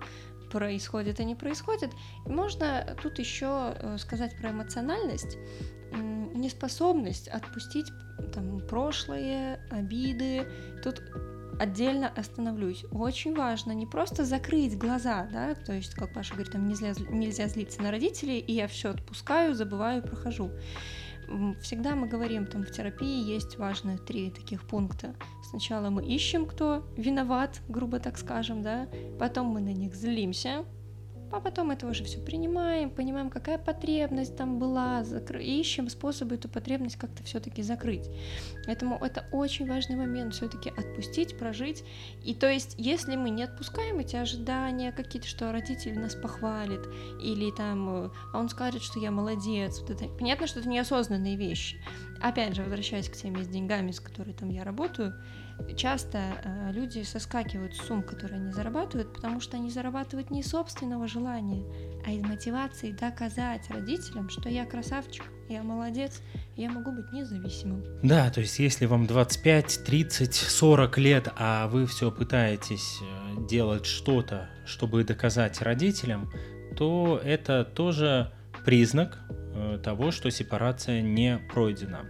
происходит 0.52 1.20
и 1.20 1.26
не 1.26 1.36
происходит. 1.36 1.92
можно 2.26 2.96
тут 3.04 3.20
еще 3.20 3.76
э, 3.76 3.98
сказать 3.98 4.38
про 4.38 4.52
эмоциональность, 4.52 5.38
неспособность 5.92 7.28
отпустить 7.28 7.88
там, 8.34 8.60
прошлые 8.62 9.60
обиды. 9.70 10.48
Тут 10.84 11.02
отдельно 11.60 12.08
остановлюсь. 12.16 12.86
Очень 12.92 13.36
важно 13.36 13.72
не 13.72 13.86
просто 13.86 14.26
закрыть 14.26 14.78
глаза, 14.78 15.28
да, 15.32 15.56
то 15.56 15.74
есть, 15.74 15.94
как 15.96 16.14
Паша 16.14 16.34
говорит, 16.34 16.54
там 16.54 16.68
нельзя, 16.68 16.94
нельзя 17.10 17.48
злиться 17.48 17.82
на 17.82 17.92
родителей, 17.92 18.40
и 18.40 18.54
я 18.54 18.68
все 18.68 18.92
отпускаю, 18.92 19.56
забываю, 19.56 20.04
прохожу. 20.04 20.52
Всегда 21.62 21.96
мы 21.96 22.07
говорим, 22.07 22.46
там 22.46 22.63
в 22.63 22.72
терапии 22.72 23.24
есть 23.24 23.57
важные 23.57 23.98
три 23.98 24.31
таких 24.31 24.65
пункта. 24.65 25.15
Сначала 25.50 25.89
мы 25.89 26.05
ищем, 26.05 26.46
кто 26.46 26.86
виноват, 26.96 27.62
грубо 27.67 28.00
так 28.00 28.17
скажем, 28.17 28.62
да, 28.62 28.88
потом 29.19 29.48
мы 29.48 29.60
на 29.60 29.74
них 29.74 29.96
злимся, 29.96 30.65
а 31.31 31.39
потом 31.39 31.72
это 31.72 31.88
уже 31.88 32.03
все 32.03 32.19
принимаем, 32.19 32.89
понимаем, 32.89 33.29
какая 33.29 33.57
потребность 33.57 34.36
там 34.36 34.60
была, 34.60 35.03
закры... 35.03 35.43
ищем 35.43 35.89
способы 35.89 36.36
эту 36.36 36.50
потребность 36.50 36.96
как-то 36.96 37.24
все-таки 37.24 37.62
закрыть. 37.62 38.10
Поэтому 38.65 38.98
это 38.98 39.25
очень 39.31 39.67
важный 39.67 39.96
момент 39.96 40.34
все-таки 40.34 40.69
отпустить, 40.69 41.38
прожить. 41.38 41.84
И 42.24 42.34
то 42.34 42.50
есть, 42.50 42.75
если 42.77 43.15
мы 43.15 43.29
не 43.29 43.43
отпускаем 43.43 44.00
эти 44.00 44.15
ожидания 44.15 44.91
какие-то, 44.91 45.27
что 45.27 45.51
родители 45.51 45.93
нас 45.93 46.15
похвалит, 46.15 46.88
или 47.22 47.51
там, 47.51 48.05
э, 48.05 48.10
а 48.34 48.39
он 48.39 48.50
скажет, 48.50 48.81
что 48.81 49.00
я 49.00 49.12
молодец, 49.12 49.79
вот 49.81 49.91
это... 49.91 50.07
понятно, 50.07 50.48
что 50.48 50.60
это 50.60 50.69
неосознанные 50.69 51.36
вещи. 51.36 51.77
Опять 52.22 52.55
же, 52.55 52.63
возвращаясь 52.63 53.10
к 53.10 53.15
теме 53.15 53.43
с 53.43 53.48
деньгами, 53.48 53.91
с 53.91 54.00
которой 54.00 54.34
там 54.34 54.50
я 54.50 54.63
работаю, 54.63 55.13
часто 55.76 56.18
э, 56.18 56.72
люди 56.72 57.04
соскакивают 57.04 57.76
с 57.76 57.86
сумм, 57.86 58.04
которые 58.04 58.40
они 58.42 58.52
зарабатывают, 58.52 59.14
потому 59.14 59.40
что 59.40 59.58
они 59.58 59.70
зарабатывают 59.70 60.32
не 60.32 60.44
собственного 60.44 61.08
желания, 61.08 61.64
а 62.06 62.12
из 62.12 62.22
мотивации 62.22 62.92
доказать 62.92 63.70
родителям, 63.70 64.30
что 64.30 64.50
я 64.50 64.66
красавчик, 64.66 65.24
я 65.50 65.64
молодец, 65.64 66.22
я 66.56 66.70
могу 66.72 66.92
быть 66.92 67.12
независимым. 67.12 67.84
Да, 68.04 68.30
то 68.32 68.42
есть 68.42 68.60
если 68.60 68.86
вам 68.86 69.08
25, 69.08 69.84
30, 69.86 70.34
40 70.34 70.98
лет, 70.98 71.30
а 71.38 71.68
вы 71.68 71.86
все 71.86 72.12
пытаетесь 72.12 73.00
э, 73.02 73.48
делать 73.48 73.86
что-то, 73.86 74.50
чтобы 74.66 75.04
доказать 75.04 75.62
родителям, 75.62 76.30
то 76.76 77.20
это 77.24 77.64
тоже 77.64 78.32
признак 78.66 79.20
э, 79.30 79.80
того, 79.84 80.12
что 80.12 80.30
сепарация 80.30 81.02
не 81.02 81.40
пройдена. 81.54 82.06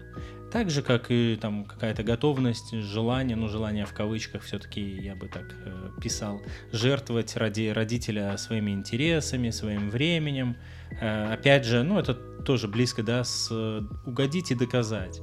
Так 0.51 0.69
же, 0.69 0.81
как 0.81 1.07
и 1.09 1.37
там 1.39 1.65
какая-то 1.65 2.03
готовность, 2.03 2.71
желание, 2.71 3.35
ну 3.35 3.49
желание 3.49 3.85
в 3.85 3.93
кавычках 3.93 4.43
все-таки 4.43 4.81
я 4.81 5.13
бы 5.13 5.27
так 5.27 5.53
э, 5.65 5.89
писал, 6.01 6.41
жертвовать 6.71 7.35
ради 7.35 7.67
родителя 7.67 8.37
своими 8.37 8.71
интересами, 8.71 9.49
своим 9.49 9.89
временем. 9.89 10.55
Э, 11.01 11.33
опять 11.33 11.65
же, 11.65 11.83
ну 11.83 11.99
это 11.99 12.13
тоже 12.13 12.69
близко, 12.69 13.03
да, 13.03 13.25
с 13.25 13.49
э, 13.51 13.81
угодить 14.05 14.51
и 14.51 14.55
доказать. 14.55 15.21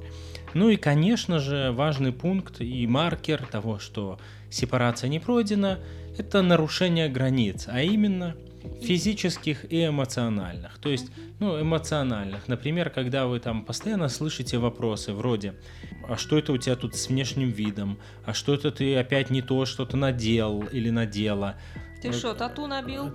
Ну 0.53 0.69
и, 0.69 0.77
конечно 0.77 1.39
же, 1.39 1.71
важный 1.71 2.13
пункт 2.13 2.61
и 2.61 2.85
маркер 2.85 3.45
того, 3.47 3.79
что 3.79 4.19
сепарация 4.51 5.09
не 5.09 5.19
пройдена, 5.19 5.79
это 6.17 6.43
нарушение 6.43 7.09
границ, 7.09 7.65
а 7.67 7.81
именно 7.81 8.35
физических 8.81 9.71
и 9.71 9.85
эмоциональных. 9.87 10.77
То 10.79 10.89
есть, 10.89 11.11
ну, 11.39 11.61
эмоциональных. 11.61 12.47
Например, 12.47 12.89
когда 12.89 13.27
вы 13.27 13.39
там 13.39 13.65
постоянно 13.65 14.09
слышите 14.09 14.57
вопросы 14.57 15.13
вроде, 15.13 15.55
а 16.07 16.17
что 16.17 16.37
это 16.37 16.53
у 16.53 16.57
тебя 16.57 16.75
тут 16.75 16.95
с 16.95 17.07
внешним 17.09 17.49
видом? 17.49 17.97
А 18.25 18.33
что 18.33 18.53
это 18.53 18.71
ты 18.71 18.95
опять 18.95 19.29
не 19.29 19.41
то 19.41 19.65
что-то 19.65 19.97
надел 19.97 20.63
или 20.63 20.89
надела? 20.89 21.55
Ты 22.01 22.11
что, 22.11 22.33
тату 22.33 22.67
набил? 22.67 23.11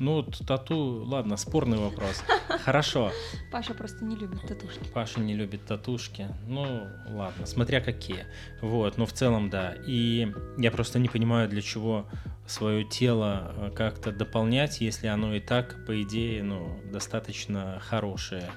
Ну, 0.00 0.22
тату, 0.22 1.04
ладно, 1.04 1.36
спорный 1.36 1.76
вопрос. 1.76 2.24
Хорошо. 2.64 3.12
Паша 3.52 3.74
просто 3.74 4.02
не 4.02 4.16
любит 4.16 4.40
татушки. 4.40 4.80
Паша 4.94 5.20
не 5.20 5.34
любит 5.34 5.66
татушки. 5.66 6.26
Ну, 6.48 6.88
ладно, 7.06 7.44
смотря 7.44 7.82
какие. 7.82 8.24
Вот, 8.62 8.96
но 8.96 9.04
в 9.04 9.12
целом, 9.12 9.50
да. 9.50 9.74
И 9.86 10.32
я 10.56 10.70
просто 10.70 10.98
не 10.98 11.08
понимаю, 11.08 11.50
для 11.50 11.60
чего 11.60 12.06
свое 12.46 12.82
тело 12.84 13.52
э, 13.54 13.70
как-то 13.76 14.10
дополнять, 14.10 14.80
если 14.80 15.06
оно 15.06 15.34
и 15.34 15.40
так, 15.40 15.84
по 15.84 16.02
идее, 16.02 16.42
ну, 16.42 16.80
достаточно 16.90 17.78
хорошее. 17.80 18.50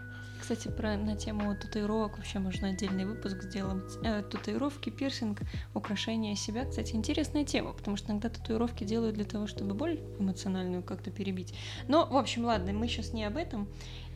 Кстати, 0.53 0.67
про, 0.67 0.97
на 0.97 1.15
тему 1.15 1.55
татуировок 1.55 2.17
вообще 2.17 2.37
можно 2.37 2.67
отдельный 2.67 3.05
выпуск 3.05 3.41
сделать. 3.41 3.97
Э, 4.03 4.21
татуировки, 4.21 4.91
пирсинг, 4.91 5.39
украшение 5.73 6.35
себя. 6.35 6.65
Кстати, 6.65 6.93
интересная 6.93 7.43
тема, 7.43 7.73
потому 7.73 7.97
что 7.97 8.11
иногда 8.11 8.29
татуировки 8.29 8.83
делают 8.83 9.15
для 9.15 9.25
того, 9.25 9.47
чтобы 9.47 9.73
боль 9.73 9.99
эмоциональную 10.19 10.83
как-то 10.83 11.09
перебить. 11.09 11.55
Но, 11.87 12.05
в 12.05 12.15
общем, 12.15 12.45
ладно, 12.45 12.71
мы 12.71 12.87
сейчас 12.87 13.13
не 13.13 13.25
об 13.25 13.37
этом. 13.37 13.67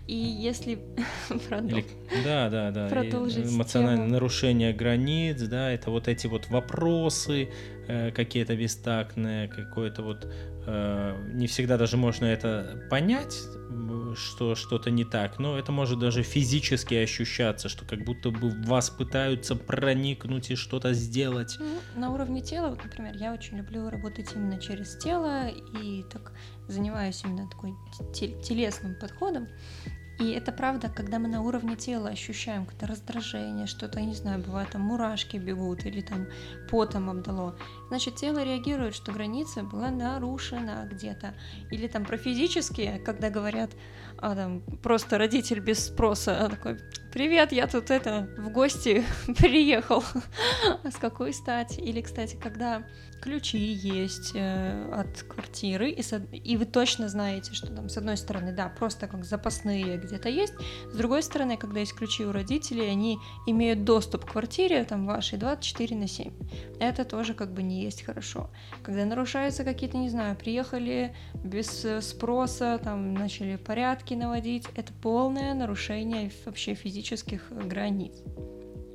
И 0.08 0.16
если 0.16 0.80
Или, 1.30 1.86
да, 2.24 2.50
да, 2.50 2.72
да, 2.72 2.88
продолжить 2.88 3.54
эмоциональное 3.54 4.06
тему. 4.06 4.14
нарушение 4.14 4.74
границ, 4.74 5.42
да, 5.42 5.70
это 5.72 5.92
вот 5.92 6.08
эти 6.08 6.28
вот 6.28 6.48
вопросы 6.50 7.50
э, 7.88 8.12
какие-то 8.12 8.56
бестактные, 8.56 9.50
какое-то 9.50 10.04
вот 10.04 10.26
э, 10.66 11.16
не 11.34 11.48
всегда 11.48 11.78
даже 11.78 11.98
можно 11.98 12.26
это 12.26 12.88
понять, 12.90 13.36
что 14.16 14.56
что-то 14.56 14.90
не 14.92 15.06
так, 15.06 15.40
но 15.40 15.58
это 15.58 15.72
может 15.72 16.00
даже 16.00 16.24
физически 16.24 16.96
ощущаться, 16.96 17.70
что 17.70 17.86
как 17.86 18.04
будто 18.04 18.32
бы 18.32 18.50
вас 18.66 18.90
пытаются 18.90 19.56
проникнуть 19.56 20.52
и 20.52 20.56
что-то 20.56 20.94
сделать. 20.94 21.58
Ну, 21.60 22.00
на 22.00 22.12
уровне 22.12 22.42
тела, 22.42 22.70
вот, 22.70 22.84
например, 22.84 23.16
я 23.16 23.34
очень 23.34 23.58
люблю 23.58 23.90
работать 23.90 24.30
именно 24.36 24.60
через 24.60 24.98
тело 24.98 25.48
и 25.50 26.04
так 26.12 26.34
занимаюсь 26.68 27.22
именно 27.24 27.50
такой 27.50 27.74
телесным 28.14 28.96
подходом. 29.00 29.48
И 30.20 30.32
это 30.32 30.52
правда, 30.52 30.90
когда 30.90 31.20
мы 31.20 31.28
на 31.28 31.42
уровне 31.42 31.76
тела 31.76 32.10
ощущаем 32.10 32.66
какое-то 32.66 32.88
раздражение, 32.88 33.68
что-то, 33.68 34.00
я 34.00 34.06
не 34.06 34.16
знаю, 34.16 34.44
бывает 34.44 34.72
там 34.72 34.82
мурашки 34.82 35.38
бегут 35.38 35.86
или 35.86 36.02
там 36.02 36.26
потом 36.72 37.10
обдало. 37.10 37.56
Значит, 37.90 38.16
тело 38.16 38.44
реагирует, 38.44 38.96
что 38.96 39.12
граница 39.12 39.62
была 39.62 39.92
нарушена 39.92 40.90
где-то. 40.92 41.36
Или 41.70 41.88
там 41.88 42.04
про 42.04 42.18
физические, 42.18 42.98
когда 42.98 43.30
говорят, 43.30 43.70
а 44.20 44.36
там 44.36 44.62
просто 44.82 45.18
родитель 45.18 45.60
без 45.60 45.86
спроса 45.86 46.46
а 46.46 46.50
такой, 46.50 46.78
привет, 47.12 47.52
я 47.52 47.68
тут 47.68 47.90
это 47.90 48.30
в 48.38 48.50
гости 48.50 49.04
приехал. 49.38 50.04
а 50.84 50.92
с 50.92 50.98
какой 50.98 51.34
стати? 51.34 51.80
Или, 51.80 52.02
кстати, 52.02 52.36
когда 52.36 52.84
ключи 53.22 53.58
есть 53.58 54.34
э, 54.36 54.92
от 54.94 55.24
квартиры, 55.24 55.90
и, 55.90 56.02
со, 56.02 56.18
и 56.32 56.56
вы 56.58 56.66
точно 56.66 57.10
знаете, 57.10 57.54
что 57.54 57.68
там 57.68 57.90
с 57.90 57.98
одной 57.98 58.18
стороны, 58.18 58.54
да, 58.54 58.70
просто 58.70 59.08
как 59.08 59.26
запасные 59.26 59.98
где-то 59.98 60.30
есть, 60.30 60.54
с 60.92 60.96
другой 60.96 61.24
стороны, 61.24 61.58
когда 61.58 61.80
есть 61.80 61.94
ключи 61.94 62.26
у 62.26 62.32
родителей, 62.32 62.88
они 62.88 63.18
имеют 63.48 63.84
доступ 63.84 64.26
к 64.26 64.32
квартире, 64.34 64.84
там, 64.84 65.06
вашей 65.08 65.38
24 65.40 65.96
на 65.96 66.08
7. 66.08 66.32
Это 66.80 67.06
тоже 67.06 67.34
как 67.34 67.52
бы 67.52 67.64
не 67.64 67.82
есть 67.84 68.04
хорошо. 68.04 68.50
Когда 68.84 69.06
нарушаются 69.06 69.64
какие-то, 69.64 69.98
не 69.98 70.10
знаю, 70.10 70.36
приехали 70.36 71.16
без 71.34 71.84
э, 71.84 72.02
спроса, 72.02 72.80
там, 72.84 73.14
начали 73.14 73.56
порядки 73.56 74.07
наводить, 74.16 74.66
это 74.76 74.92
полное 75.02 75.54
нарушение 75.54 76.32
вообще 76.46 76.74
физических 76.74 77.52
границ. 77.52 78.14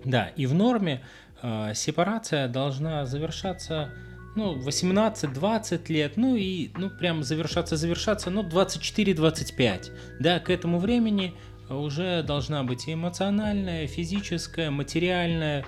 Да, 0.04 0.28
и 0.36 0.46
в 0.46 0.54
норме 0.54 1.02
э, 1.42 1.72
сепарация 1.74 2.48
должна 2.48 3.06
завершаться 3.06 3.90
ну, 4.34 4.56
18-20 4.56 5.92
лет, 5.92 6.16
ну 6.16 6.36
и, 6.36 6.70
ну, 6.76 6.90
прям 6.90 7.22
завершаться, 7.22 7.76
завершаться, 7.76 8.30
ну, 8.30 8.42
24-25. 8.42 9.90
Да, 10.20 10.40
к 10.40 10.50
этому 10.50 10.78
времени 10.78 11.34
уже 11.68 12.22
должна 12.22 12.62
быть 12.64 12.88
эмоциональная, 12.88 13.86
физическая, 13.86 14.70
материальная 14.70 15.64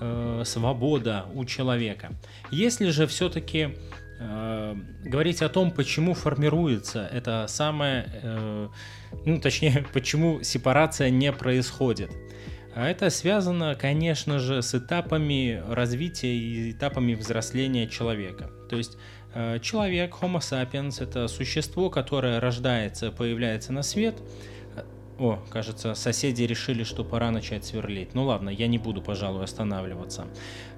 э, 0.00 0.42
свобода 0.44 1.26
у 1.34 1.44
человека. 1.44 2.12
Если 2.50 2.88
же 2.88 3.06
все-таки 3.06 3.58
э, 3.58 3.70
говорить 4.18 5.42
о 5.42 5.48
том, 5.48 5.70
почему 5.70 6.14
формируется 6.14 7.08
это 7.12 7.46
самое, 7.48 8.08
э, 8.22 8.68
ну, 9.24 9.40
точнее, 9.40 9.84
почему 9.92 10.42
сепарация 10.42 11.10
не 11.10 11.32
происходит. 11.32 12.10
А 12.74 12.88
это 12.88 13.08
связано, 13.08 13.74
конечно 13.74 14.38
же, 14.38 14.60
с 14.60 14.74
этапами 14.74 15.62
развития 15.68 16.34
и 16.34 16.72
этапами 16.72 17.14
взросления 17.14 17.86
человека. 17.86 18.50
То 18.68 18.76
есть 18.76 18.98
э, 19.34 19.58
человек, 19.60 20.14
Homo 20.20 20.40
sapiens, 20.40 21.02
это 21.02 21.26
существо, 21.28 21.88
которое 21.88 22.38
рождается, 22.38 23.10
появляется 23.10 23.72
на 23.72 23.82
свет. 23.82 24.16
О, 25.18 25.38
кажется, 25.48 25.94
соседи 25.94 26.42
решили, 26.42 26.84
что 26.84 27.02
пора 27.02 27.30
начать 27.30 27.64
сверлить. 27.64 28.14
Ну 28.14 28.24
ладно, 28.24 28.50
я 28.50 28.66
не 28.66 28.76
буду, 28.76 29.00
пожалуй, 29.00 29.44
останавливаться. 29.44 30.26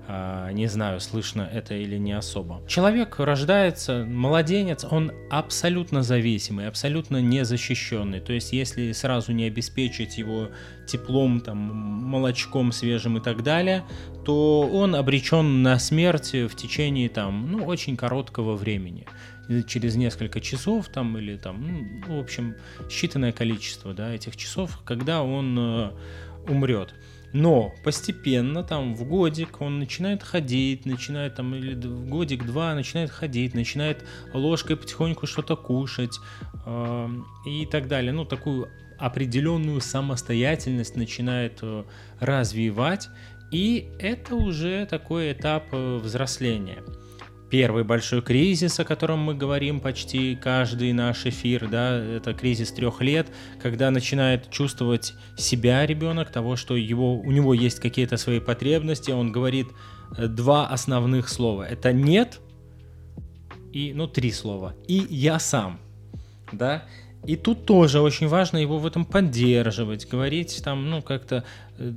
А, 0.06 0.50
не 0.52 0.68
знаю, 0.68 1.00
слышно 1.00 1.42
это 1.52 1.74
или 1.74 1.98
не 1.98 2.12
особо. 2.12 2.62
Человек 2.68 3.18
рождается, 3.18 4.06
младенец, 4.08 4.84
он 4.88 5.12
абсолютно 5.28 6.02
зависимый, 6.04 6.68
абсолютно 6.68 7.20
незащищенный. 7.20 8.20
То 8.20 8.32
есть, 8.32 8.52
если 8.52 8.92
сразу 8.92 9.32
не 9.32 9.44
обеспечить 9.44 10.18
его 10.18 10.48
теплом, 10.86 11.40
там, 11.40 11.58
молочком 11.58 12.70
свежим 12.70 13.18
и 13.18 13.20
так 13.20 13.42
далее, 13.42 13.84
то 14.24 14.62
он 14.62 14.94
обречен 14.94 15.62
на 15.62 15.78
смерть 15.80 16.32
в 16.32 16.54
течение 16.54 17.08
там, 17.08 17.50
ну, 17.50 17.64
очень 17.64 17.96
короткого 17.96 18.54
времени 18.54 19.04
через 19.66 19.96
несколько 19.96 20.40
часов 20.40 20.88
там 20.88 21.16
или 21.18 21.36
там, 21.36 22.00
ну, 22.06 22.16
в 22.16 22.20
общем, 22.20 22.54
считанное 22.88 23.32
количество 23.32 23.94
да, 23.94 24.14
этих 24.14 24.36
часов, 24.36 24.80
когда 24.84 25.22
он 25.22 25.58
э, 25.58 25.90
умрет. 26.48 26.94
Но 27.32 27.74
постепенно, 27.84 28.62
там, 28.62 28.94
в 28.94 29.04
годик 29.04 29.60
он 29.60 29.78
начинает 29.78 30.22
ходить, 30.22 30.86
начинает 30.86 31.34
там, 31.34 31.54
или 31.54 31.74
в 31.74 32.08
годик-два 32.08 32.74
начинает 32.74 33.10
ходить, 33.10 33.54
начинает 33.54 34.04
ложкой 34.32 34.76
потихоньку 34.76 35.26
что-то 35.26 35.56
кушать 35.56 36.18
э, 36.64 37.08
и 37.46 37.66
так 37.66 37.88
далее. 37.88 38.12
Ну, 38.12 38.24
такую 38.24 38.68
определенную 38.98 39.80
самостоятельность 39.80 40.96
начинает 40.96 41.58
э, 41.62 41.84
развивать, 42.20 43.08
и 43.50 43.90
это 43.98 44.34
уже 44.34 44.86
такой 44.86 45.32
этап 45.32 45.66
э, 45.72 45.96
взросления 45.98 46.82
первый 47.50 47.84
большой 47.84 48.22
кризис, 48.22 48.78
о 48.80 48.84
котором 48.84 49.20
мы 49.20 49.34
говорим 49.34 49.80
почти 49.80 50.36
каждый 50.36 50.92
наш 50.92 51.26
эфир, 51.26 51.68
да, 51.68 51.96
это 51.96 52.34
кризис 52.34 52.72
трех 52.72 53.00
лет, 53.00 53.28
когда 53.62 53.90
начинает 53.90 54.50
чувствовать 54.50 55.14
себя 55.36 55.86
ребенок, 55.86 56.30
того, 56.30 56.56
что 56.56 56.76
его, 56.76 57.18
у 57.18 57.30
него 57.30 57.54
есть 57.54 57.80
какие-то 57.80 58.16
свои 58.16 58.40
потребности, 58.40 59.10
он 59.10 59.32
говорит 59.32 59.68
э, 60.16 60.26
два 60.26 60.66
основных 60.68 61.28
слова. 61.28 61.66
Это 61.66 61.92
«нет» 61.92 62.40
и, 63.72 63.92
ну, 63.94 64.06
три 64.06 64.32
слова. 64.32 64.74
И 64.86 65.06
«я 65.08 65.38
сам», 65.38 65.80
да, 66.52 66.84
и 67.28 67.36
тут 67.36 67.66
тоже 67.66 68.00
очень 68.00 68.26
важно 68.26 68.56
его 68.56 68.78
в 68.78 68.86
этом 68.86 69.04
поддерживать, 69.04 70.08
говорить 70.08 70.62
там, 70.64 70.88
ну, 70.88 71.02
как-то, 71.02 71.44
э, 71.76 71.92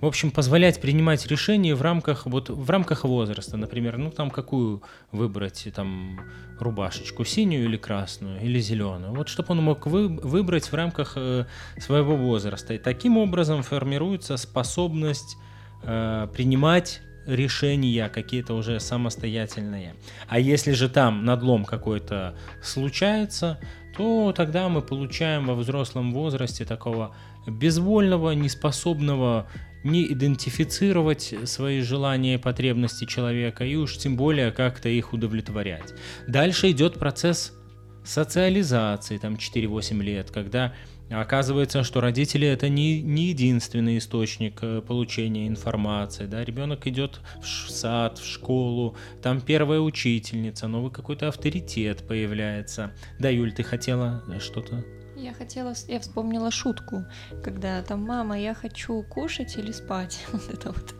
в 0.00 0.04
общем, 0.04 0.32
позволять 0.32 0.80
принимать 0.80 1.24
решения 1.28 1.76
в 1.76 1.82
рамках, 1.82 2.26
вот, 2.26 2.50
в 2.50 2.68
рамках 2.68 3.04
возраста, 3.04 3.56
например, 3.56 3.98
ну, 3.98 4.10
там, 4.10 4.30
какую 4.32 4.82
выбрать, 5.12 5.68
там, 5.76 6.18
рубашечку, 6.58 7.24
синюю 7.24 7.66
или 7.66 7.76
красную, 7.76 8.40
или 8.40 8.58
зеленую. 8.58 9.14
Вот, 9.14 9.28
чтобы 9.28 9.52
он 9.52 9.62
мог 9.62 9.86
вы, 9.86 10.08
выбрать 10.08 10.72
в 10.72 10.74
рамках 10.74 11.12
э, 11.14 11.44
своего 11.78 12.16
возраста. 12.16 12.74
И 12.74 12.78
таким 12.78 13.16
образом 13.16 13.62
формируется 13.62 14.36
способность 14.36 15.36
э, 15.84 16.26
принимать 16.32 17.00
решения 17.26 18.08
какие-то 18.08 18.54
уже 18.54 18.80
самостоятельные. 18.80 19.94
А 20.26 20.40
если 20.40 20.72
же 20.72 20.88
там 20.88 21.24
надлом 21.24 21.64
какой-то 21.64 22.34
случается, 22.60 23.60
то 23.96 24.32
тогда 24.36 24.68
мы 24.68 24.82
получаем 24.82 25.46
во 25.46 25.54
взрослом 25.54 26.12
возрасте 26.12 26.64
такого 26.64 27.14
безвольного, 27.46 28.32
неспособного 28.32 29.48
не 29.84 30.10
идентифицировать 30.12 31.34
свои 31.44 31.80
желания 31.80 32.34
и 32.34 32.38
потребности 32.38 33.04
человека, 33.04 33.64
и 33.64 33.76
уж 33.76 33.98
тем 33.98 34.16
более 34.16 34.50
как-то 34.50 34.88
их 34.88 35.12
удовлетворять. 35.12 35.94
Дальше 36.26 36.70
идет 36.70 36.98
процесс 36.98 37.52
социализации, 38.04 39.18
там 39.18 39.34
4-8 39.34 40.02
лет, 40.02 40.30
когда 40.30 40.72
Оказывается, 41.10 41.84
что 41.84 42.00
родители 42.00 42.46
это 42.46 42.68
не, 42.68 43.02
не 43.02 43.26
единственный 43.26 43.98
источник 43.98 44.58
э, 44.62 44.80
получения 44.80 45.46
информации. 45.46 46.26
Да? 46.26 46.44
Ребенок 46.44 46.86
идет 46.86 47.20
в 47.42 47.70
сад, 47.70 48.18
в 48.18 48.26
школу, 48.26 48.96
там 49.22 49.40
первая 49.40 49.80
учительница, 49.80 50.66
новый 50.66 50.90
какой-то 50.90 51.28
авторитет 51.28 52.06
появляется. 52.08 52.92
Да, 53.18 53.28
Юль, 53.28 53.52
ты 53.52 53.62
хотела 53.62 54.24
что-то 54.40 54.84
я 55.16 55.32
хотела, 55.32 55.74
я 55.88 56.00
вспомнила 56.00 56.50
шутку, 56.50 57.04
когда 57.42 57.82
там 57.82 58.04
мама, 58.04 58.38
я 58.38 58.54
хочу 58.54 59.02
кушать 59.02 59.56
или 59.56 59.72
спать. 59.72 60.24
Вот 60.34 60.48
это 60.52 60.72
вот 60.72 60.94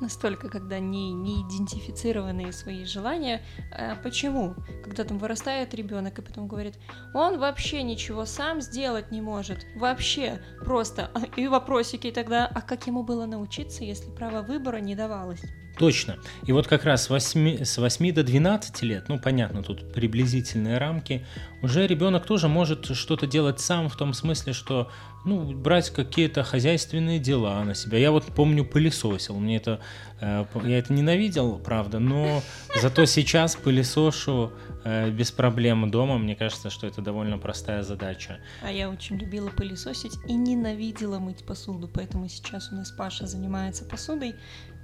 настолько, 0.00 0.48
когда 0.48 0.78
не, 0.78 1.12
не 1.12 1.42
идентифицированные 1.42 2.52
свои 2.52 2.84
желания. 2.84 3.42
А 3.70 3.96
почему? 3.96 4.54
Когда 4.82 5.04
там 5.04 5.18
вырастает 5.18 5.74
ребенок 5.74 6.18
и 6.18 6.22
потом 6.22 6.48
говорит, 6.48 6.74
он 7.14 7.38
вообще 7.38 7.82
ничего 7.82 8.24
сам 8.24 8.60
сделать 8.60 9.10
не 9.10 9.20
может. 9.20 9.66
Вообще 9.76 10.40
просто. 10.64 11.10
И 11.36 11.46
вопросики 11.46 12.10
тогда, 12.10 12.46
а 12.46 12.60
как 12.60 12.86
ему 12.86 13.02
было 13.02 13.26
научиться, 13.26 13.84
если 13.84 14.10
право 14.10 14.42
выбора 14.42 14.78
не 14.78 14.94
давалось? 14.94 15.42
Точно. 15.78 16.18
И 16.46 16.52
вот 16.52 16.66
как 16.66 16.84
раз 16.84 17.04
с 17.04 17.10
8, 17.10 17.64
с 17.64 17.78
8 17.78 18.12
до 18.12 18.22
12 18.22 18.82
лет, 18.82 19.08
ну 19.08 19.18
понятно, 19.18 19.62
тут 19.62 19.92
приблизительные 19.92 20.78
рамки, 20.78 21.24
уже 21.62 21.86
ребенок 21.86 22.26
тоже 22.26 22.48
может 22.48 22.94
что-то 22.96 23.26
делать 23.26 23.60
сам 23.60 23.88
в 23.88 23.96
том 23.96 24.12
смысле, 24.12 24.52
что 24.52 24.90
ну, 25.24 25.52
брать 25.52 25.90
какие-то 25.90 26.42
хозяйственные 26.42 27.18
дела 27.18 27.62
на 27.62 27.74
себя. 27.74 27.98
Я 27.98 28.10
вот 28.10 28.24
помню 28.24 28.64
пылесосил, 28.64 29.38
мне 29.38 29.56
это, 29.56 29.80
э, 30.20 30.44
я 30.64 30.78
это 30.78 30.92
ненавидел, 30.92 31.58
правда, 31.58 32.00
но 32.00 32.42
зато 32.80 33.04
сейчас 33.04 33.54
пылесошу 33.54 34.52
э, 34.84 35.10
без 35.10 35.30
проблем 35.30 35.90
дома, 35.90 36.18
мне 36.18 36.34
кажется, 36.34 36.70
что 36.70 36.86
это 36.86 37.00
довольно 37.02 37.38
простая 37.38 37.82
задача. 37.82 38.40
А 38.62 38.72
я 38.72 38.90
очень 38.90 39.16
любила 39.16 39.48
пылесосить 39.50 40.16
и 40.26 40.34
ненавидела 40.34 41.20
мыть 41.20 41.44
посуду, 41.44 41.88
поэтому 41.92 42.28
сейчас 42.28 42.72
у 42.72 42.74
нас 42.74 42.90
Паша 42.90 43.26
занимается 43.26 43.84
посудой, 43.84 44.34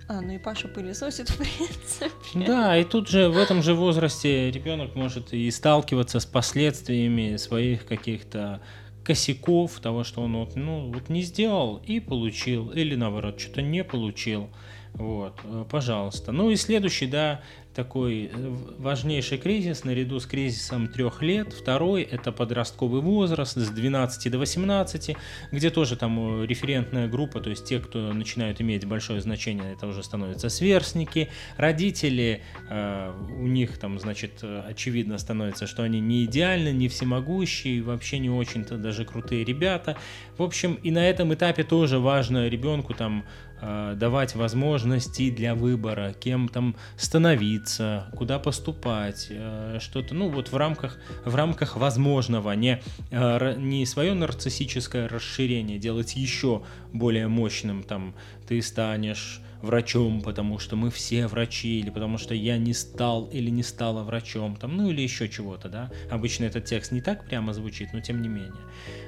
а, 0.09 0.23
ну 0.23 0.33
и 0.33 0.39
Паша 0.39 0.69
пылесосит, 0.69 1.29
в 1.29 1.37
принципе. 1.37 2.11
Да, 2.47 2.77
и 2.79 2.85
тут 2.85 3.09
же 3.09 3.29
в 3.29 3.37
этом 3.37 3.63
же 3.63 3.75
возрасте 3.75 4.51
ребенок 4.51 4.95
может 4.95 5.35
и 5.35 5.51
сталкиваться 5.51 6.19
с 6.19 6.27
последствиями 6.27 7.37
своих 7.37 7.87
каких-то 7.87 8.63
косяков, 9.05 9.81
того, 9.81 10.05
что 10.05 10.23
он 10.23 10.37
вот, 10.37 10.57
ну, 10.57 10.91
вот 10.93 11.11
не 11.11 11.23
сделал 11.23 11.83
и 11.87 12.01
получил, 12.01 12.71
или 12.71 12.95
наоборот, 12.95 13.39
что-то 13.39 13.63
не 13.63 13.85
получил. 13.85 14.49
Вот, 14.95 15.39
э, 15.45 15.65
пожалуйста. 15.71 16.33
Ну 16.33 16.51
и 16.51 16.57
следующий, 16.57 17.07
да, 17.07 17.43
такой 17.79 18.25
э, 18.25 18.57
важнейший 18.79 19.39
кризис 19.39 19.85
наряду 19.85 20.19
с 20.19 20.27
кризисом 20.27 20.89
трех 20.89 21.23
лет. 21.23 21.53
Второй– 21.53 22.03
это 22.11 22.33
подростковый 22.33 23.01
возраст 23.01 23.57
с 23.57 23.71
12 23.71 24.33
до 24.33 24.39
18, 24.39 25.17
где 25.53 25.71
тоже 25.71 25.97
там 25.97 26.43
э, 26.43 26.47
референтная 26.47 27.07
группа, 27.07 27.41
то 27.41 27.51
есть 27.51 27.67
те, 27.67 27.79
кто 27.79 28.13
начинают 28.13 28.61
иметь 28.61 28.85
большое 28.85 29.21
значение, 29.21 29.75
это 29.75 29.87
уже 29.87 30.03
становятся 30.03 30.49
сверстники. 30.49 31.29
Родители, 31.57 32.43
э, 32.69 33.13
у 33.39 33.47
них 33.47 33.79
там, 33.79 34.01
значит, 34.01 34.43
очевидно 34.43 35.17
становится, 35.17 35.69
что 35.69 35.85
они 35.85 36.01
не 36.01 36.25
идеальны, 36.25 36.71
не 36.73 36.89
всемогущие, 36.89 37.81
вообще 37.83 38.19
не 38.19 38.29
очень-то 38.29 38.77
даже 38.77 39.05
крутые 39.05 39.45
ребята. 39.45 39.97
В 40.37 40.43
общем, 40.43 40.81
и 40.83 40.91
на 40.91 41.09
этом 41.09 41.33
этапе 41.33 41.63
тоже 41.63 42.01
важно 42.01 42.49
ребенку 42.49 42.93
там 42.93 43.25
давать 43.61 44.35
возможности 44.35 45.31
для 45.31 45.55
выбора, 45.55 46.15
кем 46.19 46.49
там 46.49 46.77
становиться, 46.97 48.11
куда 48.17 48.39
поступать, 48.39 49.27
э, 49.31 49.79
что-то, 49.81 50.15
ну 50.15 50.29
вот 50.29 50.53
в 50.53 50.57
рамках, 50.57 50.99
в 51.25 51.35
рамках 51.35 51.77
возможного, 51.77 52.53
не, 52.53 52.81
э, 53.11 53.55
не 53.57 53.85
свое 53.87 54.15
нарциссическое 54.15 55.09
расширение 55.09 55.79
делать 55.79 56.17
еще 56.17 56.63
более 56.93 57.29
мощным, 57.29 57.83
там, 57.83 58.15
ты 58.47 58.63
станешь 58.63 59.41
врачом, 59.63 60.23
потому 60.23 60.59
что 60.59 60.77
мы 60.77 60.91
все 60.91 61.27
врачи, 61.27 61.81
или 61.81 61.91
потому 61.91 62.19
что 62.19 62.35
я 62.35 62.59
не 62.59 62.73
стал 62.73 63.27
или 63.27 63.51
не 63.51 63.63
стала 63.63 64.03
врачом, 64.03 64.57
там, 64.57 64.77
ну 64.77 64.91
или 64.91 65.01
еще 65.01 65.29
чего-то, 65.29 65.69
да. 65.69 65.91
Обычно 66.11 66.45
этот 66.45 66.65
текст 66.65 66.93
не 66.93 67.01
так 67.01 67.27
прямо 67.27 67.53
звучит, 67.53 67.93
но 67.93 68.01
тем 68.01 68.23
не 68.23 68.29
менее. 68.29 68.53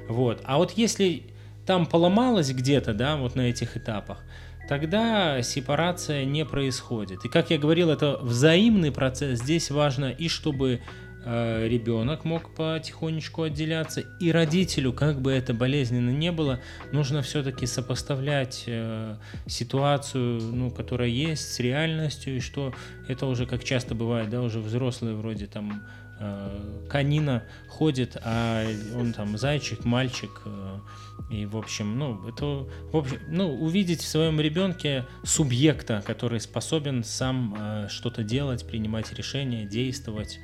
Вот. 0.08 0.42
А 0.44 0.58
вот 0.58 0.72
если 0.72 1.22
там 1.70 1.86
поломалось 1.86 2.50
где-то, 2.50 2.94
да, 2.94 3.14
вот 3.14 3.36
на 3.36 3.42
этих 3.42 3.76
этапах, 3.76 4.24
тогда 4.68 5.40
сепарация 5.40 6.24
не 6.24 6.44
происходит. 6.44 7.24
И 7.24 7.28
как 7.28 7.50
я 7.50 7.58
говорил, 7.58 7.90
это 7.90 8.18
взаимный 8.20 8.90
процесс. 8.90 9.38
Здесь 9.38 9.70
важно 9.70 10.06
и 10.06 10.26
чтобы 10.26 10.80
э, 11.24 11.68
ребенок 11.68 12.24
мог 12.24 12.56
потихонечку 12.56 13.44
отделяться, 13.44 14.00
и 14.18 14.32
родителю, 14.32 14.92
как 14.92 15.20
бы 15.20 15.30
это 15.30 15.54
болезненно 15.54 16.10
не 16.10 16.32
было, 16.32 16.58
нужно 16.90 17.22
все-таки 17.22 17.66
сопоставлять 17.66 18.64
э, 18.66 19.14
ситуацию, 19.46 20.40
ну, 20.40 20.72
которая 20.72 21.08
есть, 21.08 21.54
с 21.54 21.60
реальностью, 21.60 22.38
и 22.38 22.40
что 22.40 22.74
это 23.06 23.26
уже, 23.26 23.46
как 23.46 23.62
часто 23.62 23.94
бывает, 23.94 24.28
да, 24.28 24.42
уже 24.42 24.58
взрослые 24.58 25.14
вроде 25.14 25.46
там 25.46 25.84
канина 26.90 27.44
ходит, 27.68 28.16
а 28.22 28.66
он 28.94 29.12
там 29.12 29.38
зайчик, 29.38 29.84
мальчик, 29.84 30.42
э, 30.44 30.78
и, 31.30 31.46
в 31.46 31.56
общем, 31.56 31.98
ну, 31.98 32.28
это, 32.28 32.66
в 32.92 32.96
общем, 32.96 33.18
ну, 33.28 33.54
увидеть 33.54 34.00
в 34.00 34.08
своем 34.08 34.40
ребенке 34.40 35.06
субъекта, 35.22 36.02
который 36.04 36.40
способен 36.40 37.04
сам 37.04 37.54
э, 37.56 37.88
что-то 37.88 38.24
делать, 38.24 38.66
принимать 38.66 39.12
решения, 39.12 39.64
действовать. 39.64 40.40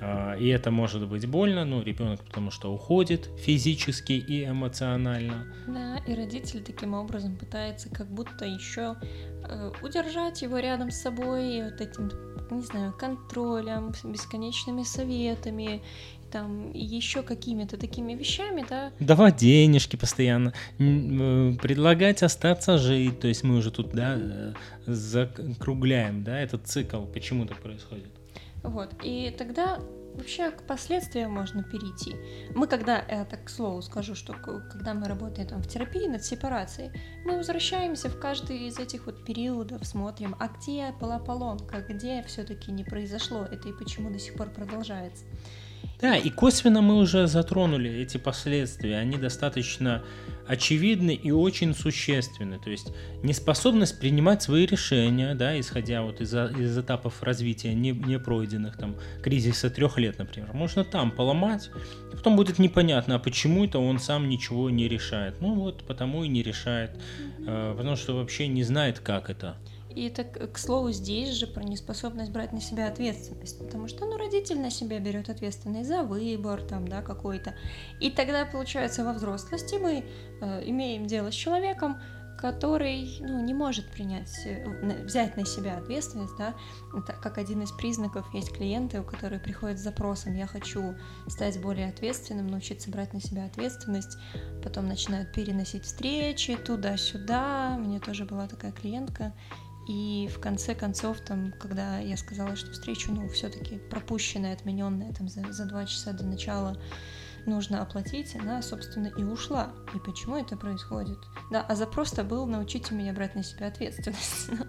Э, 0.00 0.38
и 0.38 0.48
это 0.48 0.70
может 0.70 1.06
быть 1.06 1.26
больно, 1.26 1.64
ну, 1.66 1.82
ребенок 1.82 2.24
потому 2.24 2.50
что 2.50 2.72
уходит 2.72 3.28
физически 3.38 4.12
и 4.12 4.46
эмоционально. 4.46 5.46
Да, 5.66 5.98
и 6.06 6.14
родитель 6.14 6.62
таким 6.62 6.94
образом 6.94 7.36
пытается 7.36 7.90
как 7.90 8.08
будто 8.08 8.46
еще 8.46 8.96
э, 9.44 9.70
удержать 9.82 10.40
его 10.40 10.58
рядом 10.58 10.90
с 10.90 11.00
собой 11.00 11.62
вот 11.62 11.80
этим, 11.80 12.10
не 12.50 12.62
знаю, 12.62 12.92
контролем, 12.98 13.92
бесконечными 14.04 14.82
советами 14.82 15.82
там 16.30 16.72
еще 16.72 17.22
какими-то 17.22 17.76
такими 17.76 18.14
вещами, 18.14 18.64
да. 18.68 18.92
Давать 19.00 19.36
денежки 19.36 19.96
постоянно, 19.96 20.52
э, 20.78 21.52
предлагать 21.62 22.22
остаться 22.22 22.78
жить, 22.78 23.20
то 23.20 23.28
есть 23.28 23.44
мы 23.44 23.56
уже 23.56 23.70
тут, 23.70 23.92
да, 23.92 24.16
э, 24.18 24.52
закругляем, 24.86 26.24
да, 26.24 26.38
этот 26.38 26.66
цикл, 26.66 27.02
почему 27.04 27.46
так 27.46 27.58
происходит. 27.58 28.10
Вот, 28.62 28.90
и 29.04 29.34
тогда 29.38 29.78
вообще 30.16 30.50
к 30.50 30.62
последствиям 30.62 31.32
можно 31.32 31.62
перейти. 31.62 32.16
Мы 32.54 32.66
когда, 32.66 33.04
я 33.08 33.24
так 33.24 33.44
к 33.44 33.50
слову 33.50 33.82
скажу, 33.82 34.14
что 34.14 34.32
когда 34.32 34.94
мы 34.94 35.06
работаем 35.06 35.48
там 35.48 35.62
в 35.62 35.68
терапии 35.68 36.06
над 36.06 36.24
сепарацией, 36.24 36.90
мы 37.24 37.36
возвращаемся 37.36 38.08
в 38.08 38.18
каждый 38.18 38.68
из 38.68 38.78
этих 38.78 39.06
вот 39.06 39.24
периодов, 39.24 39.86
смотрим, 39.86 40.34
а 40.38 40.48
где 40.48 40.92
была 41.00 41.18
поломка, 41.18 41.82
где 41.82 42.22
все-таки 42.26 42.72
не 42.72 42.84
произошло 42.84 43.44
это 43.44 43.68
и 43.68 43.72
почему 43.72 44.10
до 44.10 44.18
сих 44.18 44.34
пор 44.34 44.50
продолжается. 44.50 45.24
Да, 46.00 46.16
и 46.16 46.28
косвенно 46.28 46.82
мы 46.82 46.98
уже 46.98 47.26
затронули 47.26 47.90
эти 47.90 48.18
последствия. 48.18 48.98
Они 48.98 49.16
достаточно 49.16 50.04
очевидны 50.48 51.14
и 51.14 51.30
очень 51.30 51.74
существенны. 51.74 52.58
То 52.58 52.70
есть 52.70 52.92
неспособность 53.22 53.98
принимать 53.98 54.42
свои 54.42 54.66
решения, 54.66 55.34
да, 55.34 55.58
исходя 55.58 56.02
вот 56.02 56.20
из, 56.20 56.34
из 56.34 56.78
этапов 56.78 57.22
развития 57.22 57.74
не, 57.74 57.90
не 57.90 58.18
пройденных, 58.18 58.76
там, 58.76 58.96
кризиса 59.22 59.70
трех 59.70 59.98
лет, 59.98 60.18
например, 60.18 60.52
можно 60.52 60.84
там 60.84 61.10
поломать, 61.10 61.70
и 62.12 62.16
потом 62.16 62.36
будет 62.36 62.58
непонятно, 62.58 63.16
а 63.16 63.18
почему 63.18 63.64
это 63.64 63.78
он 63.78 63.98
сам 63.98 64.28
ничего 64.28 64.70
не 64.70 64.88
решает. 64.88 65.40
Ну 65.40 65.54
вот, 65.54 65.82
потому 65.84 66.24
и 66.24 66.28
не 66.28 66.42
решает, 66.42 66.90
э, 67.46 67.74
потому 67.76 67.96
что 67.96 68.16
вообще 68.16 68.46
не 68.46 68.62
знает, 68.62 69.00
как 69.00 69.30
это. 69.30 69.56
И 69.96 70.08
это, 70.08 70.24
к 70.24 70.58
слову, 70.58 70.92
здесь 70.92 71.30
же 71.30 71.46
про 71.46 71.64
неспособность 71.64 72.30
брать 72.30 72.52
на 72.52 72.60
себя 72.60 72.86
ответственность, 72.88 73.58
потому 73.58 73.88
что, 73.88 74.04
ну, 74.04 74.18
родитель 74.18 74.60
на 74.60 74.70
себя 74.70 74.98
берет 74.98 75.30
ответственность 75.30 75.88
за 75.88 76.02
выбор, 76.02 76.60
там, 76.60 76.86
да, 76.86 77.00
какой-то. 77.00 77.54
И 77.98 78.10
тогда, 78.10 78.44
получается, 78.44 79.04
во 79.04 79.14
взрослости 79.14 79.76
мы 79.76 80.04
э, 80.42 80.62
имеем 80.68 81.06
дело 81.06 81.30
с 81.30 81.34
человеком, 81.34 81.96
который, 82.36 83.08
ну, 83.20 83.42
не 83.42 83.54
может 83.54 83.90
принять, 83.90 84.28
взять 85.04 85.36
на 85.38 85.46
себя 85.46 85.78
ответственность, 85.78 86.36
да, 86.36 86.54
это 86.94 87.14
как 87.14 87.38
один 87.38 87.62
из 87.62 87.72
признаков 87.72 88.26
есть 88.34 88.52
клиенты, 88.52 89.00
у 89.00 89.04
которых 89.04 89.42
приходят 89.42 89.78
с 89.78 89.82
запросом, 89.82 90.34
я 90.34 90.46
хочу 90.46 90.94
стать 91.28 91.58
более 91.60 91.88
ответственным, 91.88 92.48
научиться 92.48 92.90
брать 92.90 93.14
на 93.14 93.20
себя 93.22 93.46
ответственность, 93.46 94.18
потом 94.62 94.86
начинают 94.88 95.32
переносить 95.32 95.84
встречи 95.84 96.56
туда-сюда, 96.56 97.76
у 97.78 97.80
меня 97.80 98.00
тоже 98.00 98.26
была 98.26 98.46
такая 98.46 98.72
клиентка, 98.72 99.32
и 99.86 100.28
в 100.34 100.40
конце 100.40 100.74
концов, 100.74 101.20
там, 101.20 101.52
когда 101.60 101.98
я 101.98 102.16
сказала, 102.16 102.56
что 102.56 102.72
встречу, 102.72 103.12
ну, 103.12 103.28
все-таки 103.28 103.78
пропущенная, 103.90 104.54
отмененная 104.54 105.12
там 105.12 105.28
за, 105.28 105.52
за 105.52 105.64
два 105.66 105.86
часа 105.86 106.12
до 106.12 106.24
начала 106.24 106.76
нужно 107.46 107.80
оплатить, 107.80 108.34
она, 108.34 108.60
собственно, 108.62 109.06
и 109.16 109.22
ушла. 109.22 109.72
И 109.94 109.98
почему 109.98 110.36
это 110.36 110.56
происходит? 110.56 111.18
Да, 111.50 111.62
а 111.62 111.76
запрос-то 111.76 112.24
был 112.24 112.46
научите 112.46 112.94
меня 112.94 113.12
брать 113.12 113.36
на 113.36 113.42
себя 113.42 113.68
ответственность. 113.68 114.50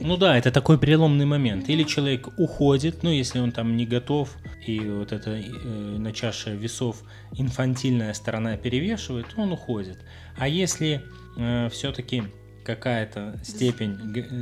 Ну 0.00 0.16
да, 0.16 0.36
это 0.36 0.50
такой 0.50 0.78
переломный 0.78 1.26
момент. 1.26 1.68
Или 1.68 1.82
человек 1.82 2.28
уходит, 2.38 3.02
ну, 3.02 3.10
если 3.10 3.38
он 3.38 3.52
там 3.52 3.76
не 3.76 3.84
готов, 3.86 4.34
и 4.66 4.80
вот 4.80 5.12
эта 5.12 5.32
э, 5.32 5.42
на 5.42 6.12
чаше 6.12 6.56
весов 6.56 7.02
инфантильная 7.32 8.14
сторона 8.14 8.56
перевешивает, 8.56 9.26
то 9.28 9.42
он 9.42 9.52
уходит. 9.52 9.98
А 10.38 10.48
если 10.48 11.02
э, 11.36 11.68
все-таки 11.70 12.24
какая-то 12.74 13.38
степень 13.42 13.96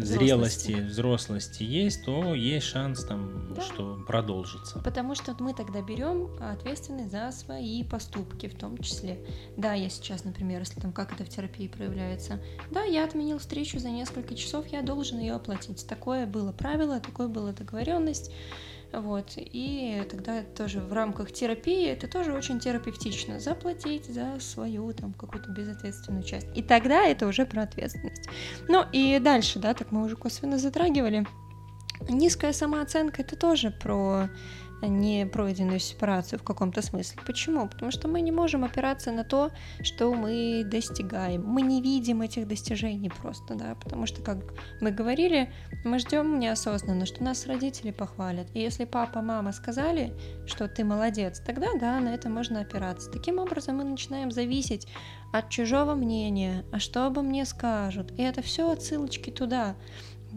зрелости, 0.05 0.73
взрослости. 0.73 0.73
взрослости 0.73 1.63
есть, 1.63 2.05
то 2.05 2.35
есть 2.35 2.67
шанс 2.67 3.05
там, 3.05 3.55
да. 3.55 3.63
что 3.63 4.03
продолжится. 4.07 4.79
Потому 4.81 5.15
что 5.15 5.35
мы 5.41 5.55
тогда 5.55 5.83
берем 5.83 6.31
ответственность 6.41 7.11
за 7.11 7.33
свои 7.33 7.83
поступки, 7.85 8.49
в 8.49 8.55
том 8.55 8.79
числе. 8.79 9.19
Да, 9.57 9.75
я 9.75 9.89
сейчас, 9.89 10.25
например, 10.25 10.61
если 10.61 10.81
там 10.81 10.93
как 10.93 11.13
это 11.13 11.25
в 11.25 11.29
терапии 11.29 11.69
проявляется, 11.69 12.41
да, 12.71 12.83
я 12.85 13.05
отменил 13.05 13.39
встречу 13.39 13.79
за 13.79 13.91
несколько 13.91 14.35
часов, 14.35 14.67
я 14.69 14.83
должен 14.83 15.19
ее 15.19 15.35
оплатить. 15.35 15.87
Такое 15.87 16.27
было 16.27 16.53
правило, 16.53 17.01
такое 17.01 17.29
была 17.29 17.53
договоренность. 17.53 18.33
Вот. 18.93 19.33
И 19.37 20.03
тогда 20.11 20.43
тоже 20.43 20.81
в 20.81 20.93
рамках 20.93 21.33
терапии 21.33 21.87
это 21.87 22.09
тоже 22.09 22.33
очень 22.33 22.59
терапевтично. 22.59 23.39
Заплатить 23.39 24.07
за 24.07 24.41
свою 24.41 24.93
там 24.93 25.13
какую-то 25.13 25.51
безответственную 25.51 26.23
часть. 26.23 26.47
И 26.55 26.63
тогда 26.63 27.05
это 27.05 27.27
уже 27.27 27.45
про 27.45 27.63
ответственность. 27.63 28.29
Ну 28.69 28.85
и 28.93 29.19
дальше, 29.19 29.59
да, 29.59 29.75
так 29.75 29.93
мы 29.93 30.05
уже 30.05 30.17
косвенно 30.17 30.59
затрагивали. 30.59 31.27
Низкая 32.09 32.53
самооценка 32.53 33.23
это 33.23 33.37
тоже 33.37 33.71
про 33.71 34.29
не 34.83 35.27
пройденную 35.27 35.81
сепарацию 35.81 36.39
в 36.39 36.43
каком-то 36.43 36.83
смысле. 36.83 37.21
Почему? 37.27 37.69
Потому 37.69 37.91
что 37.91 38.09
мы 38.09 38.21
не 38.21 38.33
можем 38.33 38.65
опираться 38.65 39.13
на 39.13 39.25
то, 39.25 39.51
что 39.83 40.15
мы 40.15 40.63
достигаем. 40.65 41.45
Мы 41.45 41.63
не 41.63 41.83
видим 41.83 42.23
этих 42.23 42.47
достижений 42.47 43.11
просто, 43.11 43.55
да, 43.55 43.75
потому 43.75 44.07
что, 44.07 44.23
как 44.23 44.39
мы 44.81 44.91
говорили, 44.91 45.53
мы 45.85 45.99
ждем 45.99 46.39
неосознанно, 46.39 47.07
что 47.07 47.23
нас 47.23 47.47
родители 47.47 47.91
похвалят. 47.91 48.49
И 48.55 48.61
если 48.61 48.85
папа, 48.85 49.23
мама 49.23 49.53
сказали, 49.53 50.13
что 50.47 50.69
ты 50.69 50.85
молодец, 50.85 51.41
тогда 51.41 51.69
да, 51.79 52.01
на 52.01 52.15
это 52.15 52.29
можно 52.29 52.61
опираться. 52.61 53.11
Таким 53.11 53.39
образом 53.39 53.77
мы 53.77 53.85
начинаем 53.85 54.31
зависеть 54.31 54.87
от 55.33 55.51
чужого 55.51 55.95
мнения, 55.95 56.65
а 56.73 56.79
что 56.79 57.07
обо 57.07 57.23
мне 57.23 57.45
скажут. 57.45 58.13
И 58.19 58.23
это 58.23 58.43
все 58.43 58.71
отсылочки 58.71 59.31
туда 59.31 59.77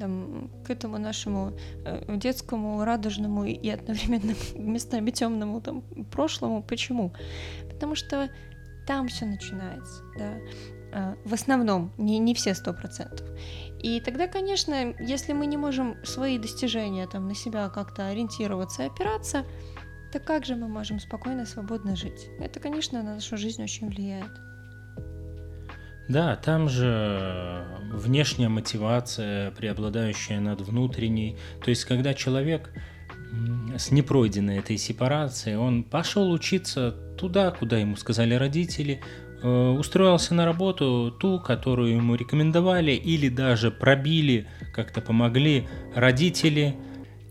там, 0.01 0.49
к 0.65 0.71
этому 0.71 0.97
нашему 0.97 1.53
э, 1.85 2.17
детскому, 2.17 2.83
радужному 2.83 3.45
и 3.45 3.69
одновременно 3.69 4.33
местами 4.55 5.11
темному 5.11 5.61
там, 5.61 5.83
прошлому. 6.11 6.63
Почему? 6.63 7.13
Потому 7.69 7.93
что 7.95 8.29
там 8.87 9.07
все 9.09 9.25
начинается, 9.25 10.01
да, 10.17 10.33
э, 10.91 11.15
в 11.23 11.33
основном, 11.33 11.91
не, 11.97 12.17
не 12.17 12.33
все 12.33 12.55
сто 12.55 12.73
процентов. 12.73 13.27
И 13.83 14.01
тогда, 14.01 14.27
конечно, 14.27 14.95
если 14.99 15.33
мы 15.33 15.45
не 15.45 15.57
можем 15.57 15.95
свои 16.03 16.39
достижения 16.39 17.07
там 17.07 17.27
на 17.27 17.35
себя 17.35 17.69
как-то 17.69 18.07
ориентироваться 18.07 18.83
и 18.83 18.87
опираться, 18.87 19.45
то 20.11 20.19
как 20.19 20.45
же 20.45 20.55
мы 20.55 20.67
можем 20.67 20.99
спокойно, 20.99 21.45
свободно 21.45 21.95
жить? 21.95 22.27
Это, 22.39 22.59
конечно, 22.59 23.03
на 23.03 23.15
нашу 23.15 23.37
жизнь 23.37 23.63
очень 23.63 23.87
влияет. 23.87 24.31
Да, 26.11 26.35
там 26.35 26.67
же 26.67 27.63
внешняя 27.93 28.49
мотивация, 28.49 29.51
преобладающая 29.51 30.41
над 30.41 30.59
внутренней. 30.59 31.37
То 31.63 31.69
есть, 31.69 31.85
когда 31.85 32.13
человек 32.13 32.73
с 33.77 33.91
непройденной 33.91 34.57
этой 34.57 34.77
сепарацией, 34.77 35.55
он 35.55 35.85
пошел 35.85 36.29
учиться 36.31 36.91
туда, 37.17 37.51
куда 37.51 37.77
ему 37.77 37.95
сказали 37.95 38.33
родители, 38.33 38.99
э, 39.41 39.47
устроился 39.47 40.33
на 40.33 40.45
работу, 40.45 41.15
ту, 41.17 41.39
которую 41.39 41.95
ему 41.95 42.15
рекомендовали, 42.15 42.91
или 42.91 43.29
даже 43.29 43.71
пробили, 43.71 44.47
как-то 44.73 44.99
помогли 44.99 45.69
родители. 45.95 46.75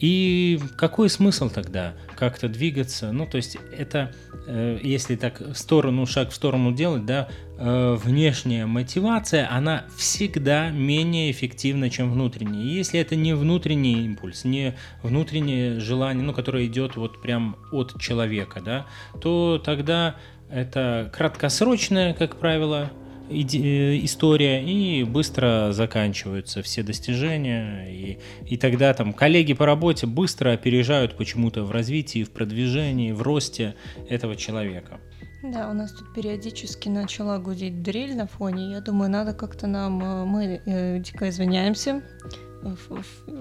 И 0.00 0.58
какой 0.76 1.10
смысл 1.10 1.50
тогда 1.50 1.94
как-то 2.16 2.48
двигаться? 2.48 3.12
Ну, 3.12 3.26
то 3.26 3.36
есть 3.36 3.56
это, 3.76 4.12
э, 4.46 4.78
если 4.82 5.16
так 5.16 5.40
в 5.40 5.54
сторону, 5.54 6.06
шаг 6.06 6.30
в 6.30 6.34
сторону 6.34 6.72
делать, 6.72 7.04
да, 7.04 7.28
Э, 7.62 7.98
внешняя 8.02 8.64
мотивация, 8.64 9.46
она 9.52 9.84
всегда 9.94 10.70
менее 10.70 11.30
эффективна, 11.30 11.90
чем 11.90 12.10
внутренняя. 12.10 12.64
если 12.64 12.98
это 12.98 13.16
не 13.16 13.34
внутренний 13.34 14.02
импульс, 14.06 14.44
не 14.44 14.74
внутреннее 15.02 15.78
желание, 15.78 16.24
ну, 16.24 16.32
которое 16.32 16.64
идет 16.64 16.96
вот 16.96 17.20
прям 17.20 17.56
от 17.70 18.00
человека, 18.00 18.62
да, 18.62 18.86
то 19.20 19.60
тогда 19.62 20.16
это 20.48 21.12
краткосрочное, 21.14 22.14
как 22.14 22.36
правило, 22.36 22.90
история, 23.31 24.62
и 24.64 25.05
быстро 25.05 25.69
заканчиваются 25.73 26.62
все 26.62 26.83
достижения, 26.83 27.88
и, 27.90 28.19
и 28.47 28.57
тогда 28.57 28.93
там 28.95 29.12
коллеги 29.12 29.55
по 29.55 29.66
работе 29.66 30.07
быстро 30.07 30.53
опережают 30.53 31.16
почему-то 31.16 31.62
в 31.64 31.71
развитии, 31.71 32.25
в 32.25 32.31
продвижении, 32.31 33.12
в 33.12 33.23
росте 33.23 33.75
этого 34.09 34.37
человека. 34.37 35.01
Да, 35.43 35.71
у 35.71 35.73
нас 35.73 35.93
тут 35.93 36.12
периодически 36.12 36.88
начала 36.90 37.38
гудеть 37.38 37.83
дрель 37.83 38.14
на 38.14 38.27
фоне. 38.27 38.73
Я 38.73 38.81
думаю, 38.81 39.11
надо 39.11 39.33
как-то 39.33 39.66
нам... 39.66 40.03
э, 40.03 40.25
Мы 40.27 40.61
э, 40.66 40.99
дико 40.99 41.31
извиняемся. 41.31 42.03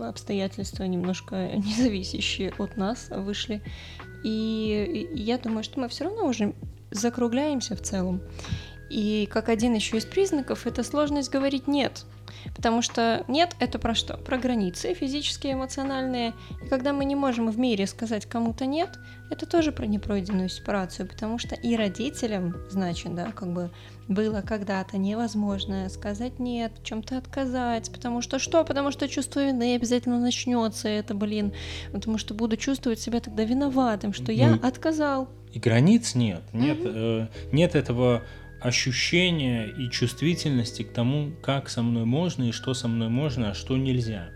Обстоятельства 0.02 0.86
немножко 0.86 1.36
независящие 1.56 2.54
от 2.58 2.78
нас 2.78 3.10
вышли. 3.10 3.62
И 4.24 5.10
я 5.14 5.38
думаю, 5.38 5.64
что 5.64 5.82
мы 5.82 5.90
все 5.90 6.06
равно 6.06 6.26
уже 6.28 6.54
закругляемся 6.92 7.76
в 7.76 7.82
целом. 7.82 8.22
И 8.90 9.28
как 9.32 9.50
один 9.50 9.74
еще 9.76 9.98
из 9.98 10.06
признаков, 10.06 10.66
это 10.68 10.84
сложность 10.84 11.32
говорить 11.32 11.68
«нет». 11.68 12.06
Потому 12.56 12.82
что 12.82 13.26
«нет»— 13.28 13.56
это 13.60 13.80
про 13.80 13.94
что? 13.94 14.16
Про 14.18 14.38
границы 14.38 14.94
физические, 14.94 15.54
эмоциональные. 15.54 16.34
И 16.64 16.68
когда 16.68 16.94
мы 16.94 17.06
не 17.06 17.16
можем 17.16 17.50
в 17.52 17.58
мире 17.60 17.86
сказать 17.88 18.26
кому-то 18.26 18.66
«нет», 18.66 18.98
это 19.30 19.46
тоже 19.46 19.72
про 19.72 19.86
непройденную 19.86 20.50
сепарацию, 20.50 21.08
потому 21.08 21.38
что 21.38 21.56
и 21.56 21.76
родителям, 21.76 22.56
значит, 22.70 23.14
да, 23.14 23.32
как 23.32 23.52
бы 23.54 23.70
было 24.08 24.42
когда-то 24.42 24.98
невозможно 24.98 25.88
сказать 25.90 26.40
нет, 26.40 26.72
в 26.80 26.84
чем-то 26.84 27.18
отказать, 27.18 27.92
потому 27.92 28.22
что 28.22 28.40
что? 28.40 28.64
Потому 28.64 28.92
что 28.92 29.08
чувство 29.08 29.46
вины 29.46 29.76
обязательно 29.76 30.20
начнется 30.20 30.88
это, 30.88 31.14
блин, 31.14 31.54
потому 31.92 32.18
что 32.18 32.34
буду 32.34 32.58
чувствовать 32.58 33.00
себя 33.00 33.20
тогда 33.20 33.44
виноватым, 33.44 34.14
что 34.14 34.32
я 34.32 34.50
Ну, 34.56 34.68
отказал. 34.68 35.30
И 35.54 35.60
границ 35.60 36.16
нет, 36.16 36.42
нет, 36.54 36.80
Мгм. 36.80 36.92
э, 36.96 37.28
нет 37.52 37.76
этого 37.76 38.24
ощущения 38.62 39.68
и 39.68 39.90
чувствительности 39.90 40.84
к 40.84 40.92
тому, 40.92 41.32
как 41.42 41.70
со 41.70 41.82
мной 41.82 42.06
можно 42.06 42.50
и 42.50 42.52
что 42.52 42.74
со 42.74 42.88
мной 42.88 43.10
можно, 43.10 43.52
а 43.52 43.54
что 43.54 43.78
нельзя. 43.78 44.32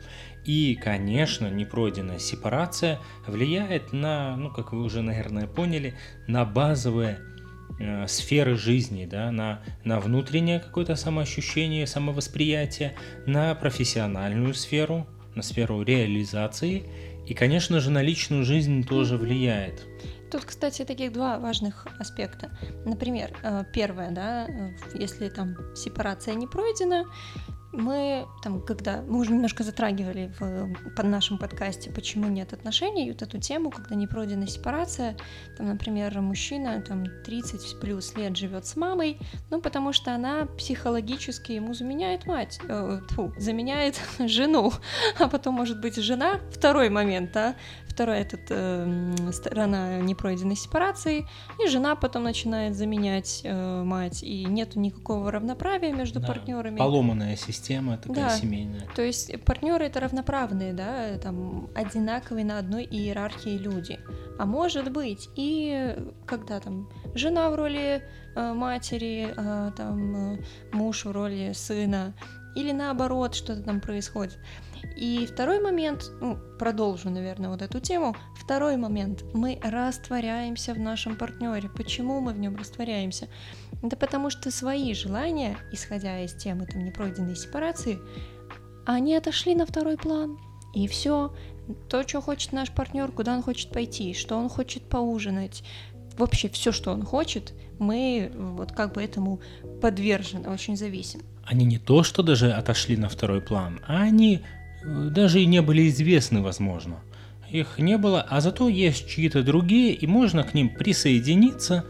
И, 0.45 0.77
конечно, 0.81 1.49
непройденная 1.49 2.19
сепарация 2.19 2.99
влияет 3.25 3.93
на, 3.93 4.35
ну, 4.35 4.49
как 4.51 4.73
вы 4.73 4.83
уже, 4.83 5.01
наверное, 5.01 5.47
поняли, 5.47 5.95
на 6.27 6.43
базовые 6.43 7.19
э, 7.79 8.07
сферы 8.07 8.57
жизни, 8.57 9.05
да, 9.05 9.31
на, 9.31 9.61
на 9.85 9.99
внутреннее 9.99 10.59
какое-то 10.59 10.95
самоощущение, 10.95 11.87
самовосприятие, 11.87 12.93
на 13.25 13.55
профессиональную 13.55 14.53
сферу, 14.53 15.07
на 15.33 15.41
сферу 15.41 15.81
реализации 15.81 16.83
и, 17.27 17.33
конечно 17.33 17.79
же, 17.79 17.91
на 17.91 18.01
личную 18.01 18.43
жизнь 18.43 18.83
тоже 18.85 19.17
влияет. 19.17 19.85
Тут, 20.31 20.45
кстати, 20.45 20.83
таких 20.83 21.13
два 21.13 21.37
важных 21.37 21.85
аспекта. 21.99 22.57
Например, 22.85 23.31
э, 23.43 23.63
первое, 23.71 24.11
да, 24.11 24.47
э, 24.47 24.71
если 24.95 25.29
там 25.29 25.55
сепарация 25.75 26.33
не 26.33 26.47
пройдена, 26.47 27.05
мы 27.73 28.27
там, 28.41 28.61
когда 28.61 29.01
мы 29.01 29.19
уже 29.19 29.31
немножко 29.31 29.63
затрагивали 29.63 30.31
в 30.39 30.73
под 30.95 31.05
нашем 31.05 31.37
подкасте, 31.37 31.89
почему 31.89 32.27
нет 32.27 32.53
отношений, 32.53 33.11
вот 33.11 33.21
эту 33.21 33.39
тему, 33.39 33.71
когда 33.71 33.95
не 33.95 34.07
пройдена 34.07 34.47
сепарация, 34.47 35.17
там, 35.57 35.67
например, 35.67 36.19
мужчина 36.21 36.81
там 36.81 37.05
30 37.25 37.79
плюс 37.81 38.15
лет 38.15 38.37
живет 38.37 38.65
с 38.65 38.75
мамой, 38.75 39.17
ну 39.49 39.59
потому 39.59 39.91
что 39.91 40.13
она 40.13 40.45
психологически 40.45 41.53
ему 41.53 41.73
заменяет 41.73 42.25
мать, 42.25 42.59
э, 42.67 42.99
тьфу, 43.09 43.33
заменяет 43.37 43.99
жену, 44.19 44.71
а 45.19 45.27
потом 45.27 45.55
может 45.55 45.81
быть 45.81 45.95
жена, 45.95 46.39
второй 46.51 46.89
момент, 46.89 47.31
да, 47.33 47.55
вторая 47.93 48.21
этот 48.21 48.41
э, 48.49 49.31
сторона 49.31 49.99
непройденной 49.99 50.55
сепарации, 50.55 51.27
и 51.63 51.67
жена 51.67 51.95
потом 51.95 52.23
начинает 52.23 52.75
заменять 52.75 53.41
э, 53.43 53.83
мать, 53.83 54.23
и 54.23 54.45
нету 54.45 54.79
никакого 54.79 55.31
равноправия 55.31 55.93
между 55.93 56.19
Да, 56.19 56.27
партнерами. 56.27 56.77
Поломанная 56.77 57.35
система 57.35 57.97
такая 57.97 58.29
Да. 58.29 58.29
семейная. 58.31 58.87
То 58.95 59.01
есть 59.03 59.31
партнеры 59.45 59.85
это 59.85 59.99
равноправные, 59.99 60.73
да, 60.73 61.17
там 61.19 61.69
одинаковые 61.75 62.45
на 62.45 62.57
одной 62.57 62.83
иерархии 62.83 63.57
люди. 63.57 63.99
А 64.39 64.45
может 64.45 64.91
быть 64.91 65.29
и 65.35 65.95
когда 66.25 66.59
там 66.59 66.89
жена 67.13 67.49
в 67.49 67.55
роли 67.55 68.03
э, 68.35 68.53
матери, 68.53 69.31
а, 69.37 69.71
там 69.71 70.33
э, 70.33 70.37
муж 70.71 71.05
в 71.05 71.11
роли 71.11 71.51
сына, 71.53 72.13
или 72.55 72.71
наоборот 72.71 73.35
что-то 73.35 73.61
там 73.63 73.81
происходит. 73.81 74.37
И 74.95 75.25
второй 75.25 75.59
момент, 75.59 76.11
ну, 76.21 76.37
продолжу, 76.59 77.09
наверное, 77.09 77.49
вот 77.49 77.61
эту 77.61 77.79
тему. 77.79 78.15
Второй 78.35 78.77
момент, 78.77 79.23
мы 79.33 79.59
растворяемся 79.63 80.73
в 80.73 80.79
нашем 80.79 81.15
партнере. 81.15 81.69
Почему 81.69 82.19
мы 82.21 82.33
в 82.33 82.39
нем 82.39 82.55
растворяемся? 82.55 83.27
Да 83.81 83.97
потому 83.97 84.29
что 84.29 84.51
свои 84.51 84.93
желания, 84.93 85.57
исходя 85.71 86.19
из 86.23 86.33
темы 86.33 86.65
там 86.65 86.83
непройденной 86.83 87.35
сепарации, 87.35 87.99
они 88.85 89.15
отошли 89.15 89.55
на 89.55 89.65
второй 89.65 89.97
план. 89.97 90.37
И 90.73 90.87
все. 90.87 91.33
То, 91.89 92.07
что 92.07 92.21
хочет 92.21 92.51
наш 92.51 92.71
партнер, 92.71 93.11
куда 93.11 93.35
он 93.35 93.41
хочет 93.41 93.71
пойти, 93.71 94.13
что 94.13 94.37
он 94.37 94.49
хочет 94.49 94.83
поужинать, 94.83 95.63
вообще 96.17 96.49
все, 96.49 96.71
что 96.71 96.91
он 96.91 97.03
хочет, 97.03 97.53
мы 97.79 98.31
вот 98.33 98.71
как 98.71 98.93
бы 98.93 99.03
этому 99.03 99.39
подвержены, 99.81 100.49
очень 100.49 100.75
зависим. 100.75 101.21
Они 101.45 101.65
не 101.65 101.77
то, 101.77 102.03
что 102.03 102.23
даже 102.23 102.51
отошли 102.51 102.97
на 102.97 103.09
второй 103.09 103.41
план, 103.41 103.81
а 103.87 104.01
они 104.01 104.41
даже 104.85 105.41
и 105.41 105.45
не 105.45 105.61
были 105.61 105.87
известны, 105.89 106.41
возможно. 106.41 106.99
Их 107.49 107.77
не 107.77 107.97
было, 107.97 108.21
а 108.21 108.41
зато 108.41 108.67
есть 108.67 109.07
чьи-то 109.07 109.43
другие, 109.43 109.93
и 109.93 110.07
можно 110.07 110.43
к 110.43 110.53
ним 110.53 110.69
присоединиться 110.69 111.85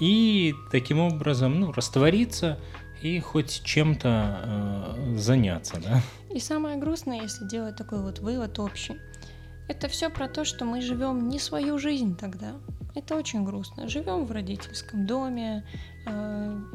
и 0.00 0.54
таким 0.70 1.00
образом 1.00 1.60
ну, 1.60 1.72
раствориться 1.72 2.58
и 3.02 3.18
хоть 3.18 3.62
чем-то 3.64 4.40
э, 4.44 5.16
заняться, 5.16 5.80
да? 5.82 6.02
И 6.34 6.38
самое 6.38 6.76
грустное, 6.76 7.22
если 7.22 7.46
делать 7.48 7.76
такой 7.76 8.02
вот 8.02 8.20
вывод 8.20 8.58
общий, 8.58 8.96
это 9.68 9.88
все 9.88 10.10
про 10.10 10.28
то, 10.28 10.44
что 10.44 10.64
мы 10.64 10.80
живем 10.80 11.28
не 11.28 11.38
свою 11.38 11.78
жизнь 11.78 12.16
тогда. 12.16 12.54
Это 12.94 13.16
очень 13.16 13.44
грустно. 13.44 13.88
Живем 13.88 14.26
в 14.26 14.32
родительском 14.32 15.06
доме, 15.06 15.64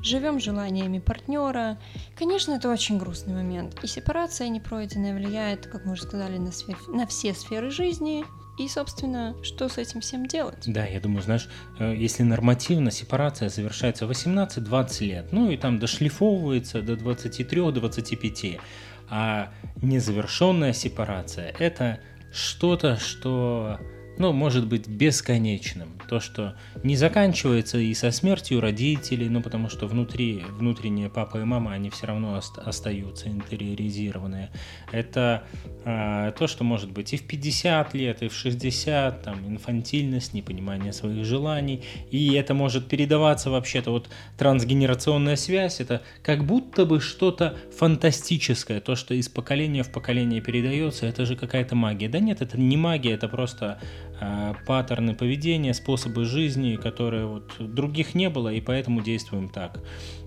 живем 0.01 0.39
желаниями 0.39 0.99
партнера. 0.99 1.77
Конечно, 2.15 2.53
это 2.53 2.69
очень 2.69 2.97
грустный 2.97 3.33
момент. 3.33 3.83
И 3.83 3.87
сепарация 3.87 4.49
непройденная 4.49 5.15
влияет, 5.15 5.67
как 5.67 5.85
мы 5.85 5.93
уже 5.93 6.03
сказали, 6.03 6.37
на, 6.37 6.51
сфер- 6.51 6.87
на 6.87 7.07
все 7.07 7.33
сферы 7.33 7.71
жизни. 7.71 8.23
И, 8.57 8.69
собственно, 8.69 9.35
что 9.43 9.67
с 9.67 9.77
этим 9.77 9.99
всем 9.99 10.27
делать? 10.27 10.63
Да, 10.65 10.85
я 10.85 11.01
думаю, 11.01 11.21
знаешь, 11.23 11.49
э, 11.77 11.93
если 11.97 12.23
нормативно 12.23 12.89
сепарация 12.89 13.49
завершается 13.49 14.07
в 14.07 14.11
18-20 14.11 15.03
лет, 15.03 15.27
ну 15.33 15.49
и 15.49 15.57
там 15.57 15.77
дошлифовывается 15.77 16.81
до 16.81 16.93
23-25, 16.93 18.61
а 19.09 19.51
незавершенная 19.81 20.71
сепарация– 20.71 21.53
это 21.59 21.99
что-то, 22.31 22.97
что, 22.97 23.79
ну, 24.17 24.31
может 24.31 24.67
быть 24.67 24.87
бесконечным. 24.87 25.89
То, 26.09 26.19
что 26.19 26.55
не 26.83 26.95
заканчивается 26.95 27.77
и 27.77 27.93
со 27.93 28.11
смертью 28.11 28.61
родителей, 28.61 29.29
ну, 29.29 29.41
потому 29.41 29.69
что 29.69 29.87
внутри, 29.87 30.43
внутренние 30.49 31.09
папа 31.09 31.37
и 31.37 31.43
мама, 31.43 31.73
они 31.73 31.89
все 31.89 32.07
равно 32.07 32.37
ост- 32.37 32.57
остаются 32.57 33.27
интериоризированные. 33.27 34.51
Это 34.91 35.43
а, 35.83 36.31
то, 36.31 36.47
что 36.47 36.63
может 36.63 36.91
быть 36.91 37.13
и 37.13 37.17
в 37.17 37.27
50 37.27 37.93
лет, 37.93 38.23
и 38.23 38.27
в 38.27 38.33
60, 38.33 39.23
там, 39.23 39.47
инфантильность, 39.47 40.33
непонимание 40.33 40.93
своих 40.93 41.25
желаний, 41.25 41.83
и 42.11 42.33
это 42.33 42.53
может 42.53 42.87
передаваться 42.87 43.49
вообще-то, 43.49 43.91
вот 43.91 44.09
трансгенерационная 44.37 45.35
связь, 45.35 45.79
это 45.79 46.01
как 46.23 46.45
будто 46.45 46.85
бы 46.85 47.01
что-то 47.01 47.57
фантастическое, 47.77 48.79
то, 48.79 48.95
что 48.95 49.13
из 49.13 49.29
поколения 49.29 49.83
в 49.83 49.91
поколение 49.91 50.41
передается, 50.41 51.05
это 51.05 51.25
же 51.25 51.35
какая-то 51.35 51.75
магия. 51.75 52.09
Да 52.09 52.19
нет, 52.19 52.41
это 52.41 52.59
не 52.59 52.77
магия, 52.77 53.11
это 53.11 53.27
просто 53.27 53.79
паттерны 54.65 55.13
поведения, 55.13 55.73
способы 55.73 56.25
жизни, 56.25 56.75
которые 56.75 57.25
вот 57.25 57.53
других 57.59 58.15
не 58.15 58.29
было, 58.29 58.49
и 58.49 58.61
поэтому 58.61 59.01
действуем 59.01 59.49
так. 59.49 59.83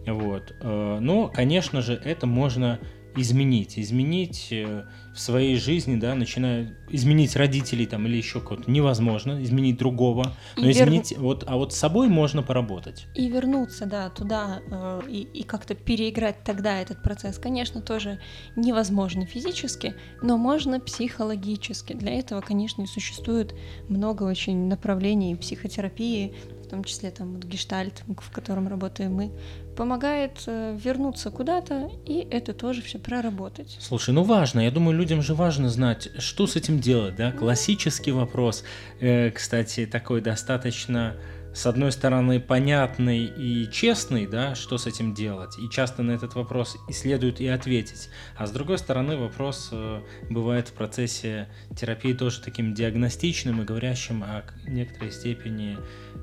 Вот. 0.07 0.55
Э, 0.61 0.99
Но, 1.01 1.29
конечно 1.29 1.83
же, 1.83 1.95
это 1.95 2.27
можно 2.27 2.79
изменить, 3.17 3.79
изменить 3.79 4.49
э, 4.51 4.85
в 5.15 5.21
своей 5.21 5.57
жизни, 5.57 5.97
да, 5.97 6.15
начиная 6.15 6.77
изменить 6.89 7.37
родителей 7.37 7.87
там 7.87 8.07
или 8.07 8.17
еще 8.17 8.41
кого-то 8.41 8.71
невозможно, 8.71 9.43
изменить 9.43 9.77
другого, 9.79 10.37
И 10.57 10.61
но 10.61 10.69
вер- 10.69 10.85
изменить 10.85 11.17
вот, 11.19 11.45
а 11.47 11.57
вот 11.57 11.73
с 11.73 11.77
собой 11.77 12.09
можно 12.09 12.43
поработать. 12.43 13.07
И 13.15 13.29
вернуться, 13.29 13.87
да, 13.87 14.11
туда 14.11 14.61
э, 14.71 15.01
и, 15.09 15.23
и 15.23 15.43
как-то 15.43 15.75
переиграть 15.75 16.45
тогда 16.45 16.81
этот 16.81 17.03
процесс, 17.03 17.39
конечно, 17.39 17.81
тоже 17.81 18.21
невозможно 18.57 19.27
физически, 19.27 19.95
но 20.23 20.37
можно 20.37 20.81
психологически. 20.81 21.95
Для 21.95 22.13
этого, 22.13 22.41
конечно, 22.41 22.83
и 22.83 22.87
существует 22.87 23.55
много 23.89 24.23
очень 24.23 24.69
направлений 24.69 25.35
психотерапии, 25.35 26.35
в 26.65 26.71
том 26.71 26.85
числе 26.85 27.11
там 27.11 27.35
вот 27.35 27.45
гештальт, 27.45 28.05
в 28.07 28.31
котором 28.31 28.69
работаем 28.69 29.15
мы, 29.15 29.33
помогает 29.79 30.43
э, 30.47 30.77
вернуться 30.77 31.31
куда-то 31.31 31.89
и 32.05 32.27
это 32.33 32.53
тоже 32.53 32.83
все 32.83 32.99
проработать. 32.99 33.77
Слушай, 33.81 34.13
ну 34.13 34.25
важно, 34.25 34.59
я 34.59 34.73
думаю, 34.73 34.99
людям 34.99 35.23
же 35.23 35.35
важно 35.35 35.71
знать, 35.71 36.09
что 36.19 36.49
с 36.49 36.57
этим 36.57 36.81
делать, 36.81 37.15
да? 37.15 37.31
Классический 37.31 38.11
вопрос, 38.11 38.65
э, 38.99 39.31
кстати, 39.31 39.87
такой 39.87 40.21
достаточно 40.21 41.15
с 41.55 41.67
одной 41.67 41.93
стороны, 41.93 42.41
понятный 42.41 43.25
и 43.25 43.71
честный, 43.71 44.27
да, 44.27 44.55
что 44.55 44.79
с 44.79 44.87
этим 44.87 45.15
делать, 45.15 45.59
и 45.59 45.69
часто 45.71 46.03
на 46.03 46.13
этот 46.13 46.35
вопрос 46.35 46.77
и 46.89 46.93
следует 46.93 47.41
и 47.41 47.47
ответить, 47.47 48.11
а 48.37 48.47
с 48.47 48.51
другой 48.51 48.79
стороны, 48.79 49.17
вопрос 49.17 49.71
э, 49.73 50.03
бывает 50.29 50.69
в 50.69 50.73
процессе 50.73 51.49
терапии 51.77 52.13
тоже 52.13 52.41
таким 52.43 52.75
диагностичным 52.75 53.63
и 53.63 53.65
говорящим 53.65 54.23
о 54.23 54.43
некоторой 54.67 55.11
степени 55.11 55.79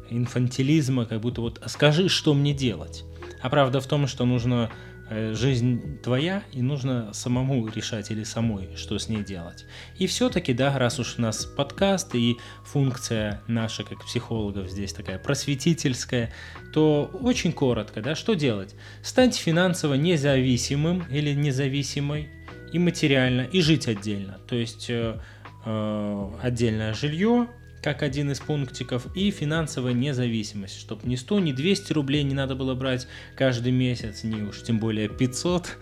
инфантилизма, 0.10 1.06
как 1.06 1.22
будто 1.22 1.42
вот 1.42 1.60
«А 1.64 1.70
«скажи, 1.70 2.10
что 2.10 2.34
мне 2.34 2.54
делать?». 2.54 3.04
А 3.46 3.50
правда 3.50 3.80
в 3.80 3.86
том, 3.86 4.08
что 4.08 4.26
нужно 4.26 4.72
Э, 5.08 5.36
жизнь 5.36 6.00
твоя, 6.02 6.42
и 6.52 6.64
нужно 6.64 7.14
самому 7.14 7.68
решать 7.68 8.10
или 8.10 8.24
самой, 8.24 8.76
что 8.76 8.98
с 8.98 9.08
ней 9.08 9.24
делать. 9.24 9.66
И 10.00 10.08
все-таки, 10.08 10.52
да, 10.52 10.76
раз 10.80 11.00
уж 11.00 11.20
у 11.20 11.22
нас 11.22 11.46
подкаст 11.46 12.16
и 12.16 12.38
функция 12.64 13.40
наша 13.48 13.84
как 13.84 14.04
психологов 14.04 14.68
здесь 14.72 14.94
такая 14.94 15.20
просветительская, 15.20 16.34
то 16.74 17.12
очень 17.22 17.54
коротко, 17.54 18.02
да, 18.02 18.16
что 18.16 18.34
делать? 18.34 18.74
Стать 19.04 19.36
финансово 19.36 19.94
независимым 19.94 21.04
или 21.12 21.36
независимой 21.36 22.30
и 22.74 22.80
материально, 22.80 23.42
и 23.42 23.62
жить 23.62 23.88
отдельно. 23.88 24.40
То 24.48 24.56
есть 24.56 24.90
э, 24.90 25.20
э, 25.66 26.30
отдельное 26.42 26.96
жилье, 26.96 27.48
как 27.86 28.02
один 28.02 28.32
из 28.32 28.40
пунктиков, 28.40 29.06
и 29.16 29.30
финансовая 29.30 29.94
независимость, 29.94 30.80
чтобы 30.80 31.08
ни 31.08 31.16
100, 31.16 31.40
ни 31.42 31.52
200 31.52 31.94
рублей 31.94 32.24
не 32.24 32.34
надо 32.34 32.56
было 32.56 32.74
брать 32.74 33.08
каждый 33.36 33.72
месяц, 33.72 34.24
ни 34.24 34.42
уж 34.42 34.64
тем 34.64 34.80
более 34.80 35.08
500. 35.08 35.70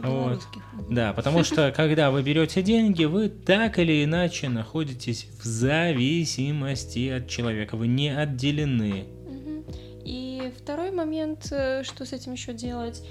Вот. 0.00 0.42
Да, 0.88 1.12
потому 1.12 1.42
что 1.42 1.72
когда 1.74 2.12
вы 2.12 2.22
берете 2.22 2.62
деньги, 2.62 3.04
вы 3.04 3.28
так 3.28 3.80
или 3.80 4.04
иначе 4.04 4.48
находитесь 4.48 5.26
в 5.40 5.44
зависимости 5.44 7.08
от 7.08 7.28
человека, 7.28 7.76
вы 7.76 7.88
не 7.88 8.16
отделены. 8.16 9.06
И 10.04 10.52
второй 10.56 10.92
момент, 10.92 11.48
э, 11.50 11.82
что 11.82 12.04
с 12.04 12.12
этим 12.12 12.34
еще 12.34 12.52
делать, 12.52 13.02